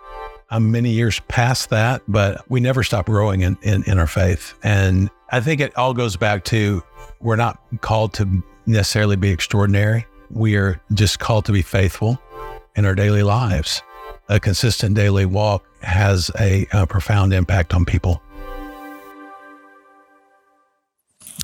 I'm 0.51 0.71
many 0.71 0.89
years 0.89 1.19
past 1.27 1.69
that, 1.69 2.01
but 2.07 2.43
we 2.49 2.59
never 2.59 2.83
stop 2.83 3.05
growing 3.05 3.41
in, 3.41 3.57
in, 3.61 3.83
in 3.83 3.99
our 3.99 4.07
faith. 4.07 4.55
And 4.63 5.09
I 5.31 5.41
think 5.41 5.61
it 5.61 5.77
all 5.77 5.93
goes 5.93 6.15
back 6.15 6.43
to 6.45 6.83
we're 7.19 7.35
not 7.35 7.61
called 7.81 8.13
to 8.15 8.43
necessarily 8.69 9.15
be 9.15 9.29
extraordinary. 9.31 10.05
We 10.29 10.55
are 10.55 10.79
just 10.93 11.19
called 11.19 11.45
to 11.45 11.51
be 11.51 11.61
faithful 11.61 12.21
in 12.75 12.85
our 12.85 12.95
daily 12.95 13.23
lives. 13.23 13.81
A 14.29 14.39
consistent 14.39 14.95
daily 14.95 15.25
walk 15.25 15.65
has 15.81 16.29
a, 16.39 16.67
a 16.71 16.85
profound 16.85 17.33
impact 17.33 17.73
on 17.73 17.83
people. 17.83 18.21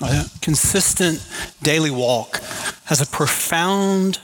A 0.01 0.29
consistent 0.41 1.25
daily 1.63 1.89
walk 1.89 2.41
has 2.85 3.01
a 3.01 3.07
profound 3.07 4.19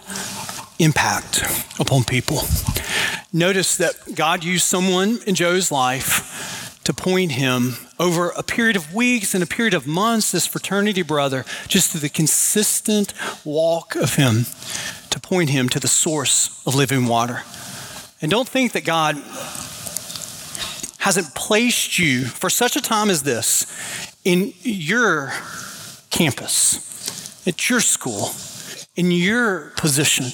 impact 0.79 1.43
upon 1.79 2.03
people. 2.03 2.41
Notice 3.33 3.77
that 3.77 3.95
God 4.13 4.43
used 4.43 4.65
someone 4.65 5.19
in 5.25 5.33
Joe's 5.33 5.71
life 5.71 6.79
to 6.83 6.93
point 6.93 7.31
him 7.31 7.77
over 8.01 8.29
a 8.29 8.41
period 8.41 8.75
of 8.75 8.93
weeks 8.93 9.35
and 9.35 9.43
a 9.43 9.47
period 9.47 9.75
of 9.75 9.85
months, 9.85 10.31
this 10.31 10.47
fraternity 10.47 11.03
brother, 11.03 11.45
just 11.67 11.91
through 11.91 11.99
the 11.99 12.09
consistent 12.09 13.13
walk 13.45 13.95
of 13.95 14.15
him 14.15 14.47
to 15.11 15.19
point 15.19 15.51
him 15.51 15.69
to 15.69 15.79
the 15.79 15.87
source 15.87 16.65
of 16.65 16.73
living 16.73 17.05
water. 17.05 17.43
And 18.19 18.31
don't 18.31 18.49
think 18.49 18.71
that 18.71 18.85
God 18.85 19.15
hasn't 20.97 21.35
placed 21.35 21.99
you 21.99 22.25
for 22.25 22.49
such 22.49 22.75
a 22.75 22.81
time 22.81 23.11
as 23.11 23.21
this 23.21 23.67
in 24.23 24.51
your 24.61 25.31
campus, 26.09 27.47
at 27.47 27.69
your 27.69 27.81
school, 27.81 28.31
in 28.95 29.11
your 29.11 29.73
position 29.77 30.25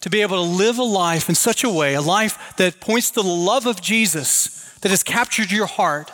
to 0.00 0.10
be 0.10 0.22
able 0.22 0.36
to 0.36 0.50
live 0.50 0.78
a 0.78 0.84
life 0.84 1.28
in 1.28 1.34
such 1.34 1.64
a 1.64 1.70
way, 1.70 1.94
a 1.94 2.00
life 2.00 2.54
that 2.56 2.78
points 2.78 3.10
to 3.10 3.22
the 3.22 3.28
love 3.28 3.66
of 3.66 3.80
Jesus 3.80 4.63
that 4.84 4.90
has 4.90 5.02
captured 5.02 5.50
your 5.50 5.64
heart 5.64 6.10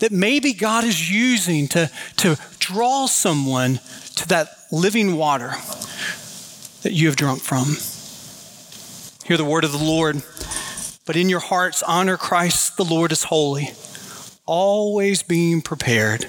that 0.00 0.10
maybe 0.10 0.54
God 0.54 0.82
is 0.82 1.12
using 1.12 1.68
to, 1.68 1.90
to 2.16 2.38
draw 2.58 3.04
someone 3.04 3.80
to 4.16 4.26
that 4.28 4.48
living 4.72 5.16
water 5.16 5.52
that 6.80 6.92
you 6.92 7.06
have 7.06 7.16
drunk 7.16 7.42
from. 7.42 7.76
Hear 9.28 9.36
the 9.36 9.44
word 9.44 9.64
of 9.64 9.72
the 9.72 9.84
Lord. 9.84 10.22
But 11.04 11.16
in 11.16 11.28
your 11.28 11.40
hearts, 11.40 11.82
honor 11.82 12.16
Christ 12.16 12.78
the 12.78 12.84
Lord 12.86 13.12
as 13.12 13.24
holy, 13.24 13.72
always 14.46 15.22
being 15.22 15.60
prepared 15.60 16.24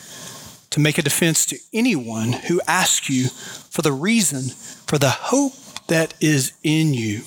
to 0.72 0.82
make 0.82 0.98
a 0.98 1.02
defense 1.02 1.46
to 1.46 1.58
anyone 1.74 2.34
who 2.34 2.60
asks 2.68 3.10
you 3.10 3.30
for 3.30 3.84
the 3.84 3.94
reason 3.94 4.50
for 4.86 4.98
the 4.98 5.12
hope 5.12 5.54
that 5.88 6.14
is 6.20 6.52
in 6.62 6.94
you. 6.94 7.22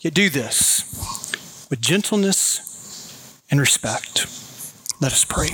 You 0.00 0.10
do 0.10 0.30
this 0.30 1.28
with 1.68 1.82
gentleness 1.82 2.71
and 3.52 3.60
respect. 3.60 4.26
Let 5.00 5.12
us 5.12 5.24
pray. 5.24 5.50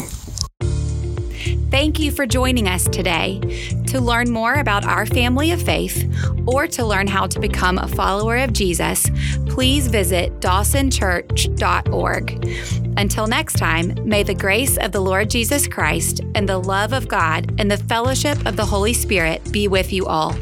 Thank 1.71 1.99
you 1.99 2.11
for 2.11 2.25
joining 2.25 2.67
us 2.67 2.85
today. 2.85 3.41
To 3.89 4.01
learn 4.01 4.31
more 4.31 4.55
about 4.55 4.87
our 4.87 5.05
family 5.05 5.51
of 5.51 5.61
faith 5.61 6.11
or 6.47 6.67
to 6.69 6.87
learn 6.87 7.07
how 7.07 7.27
to 7.27 7.39
become 7.39 7.77
a 7.77 7.89
follower 7.89 8.39
of 8.39 8.55
Jesus, 8.55 9.11
please 9.47 9.89
visit 9.89 10.41
dawsonchurch.org. 10.41 12.49
Until 12.97 13.27
next 13.27 13.59
time, 13.59 13.95
may 14.05 14.23
the 14.23 14.35
grace 14.35 14.79
of 14.79 14.93
the 14.93 15.01
Lord 15.01 15.29
Jesus 15.29 15.69
Christ 15.69 16.23
and 16.35 16.49
the 16.49 16.59
love 16.59 16.95
of 16.95 17.07
God 17.07 17.55
and 17.59 17.71
the 17.71 17.77
fellowship 17.77 18.47
of 18.47 18.57
the 18.57 18.65
Holy 18.65 18.95
Spirit 18.95 19.53
be 19.53 19.69
with 19.69 19.93
you 19.93 20.07
all. 20.07 20.35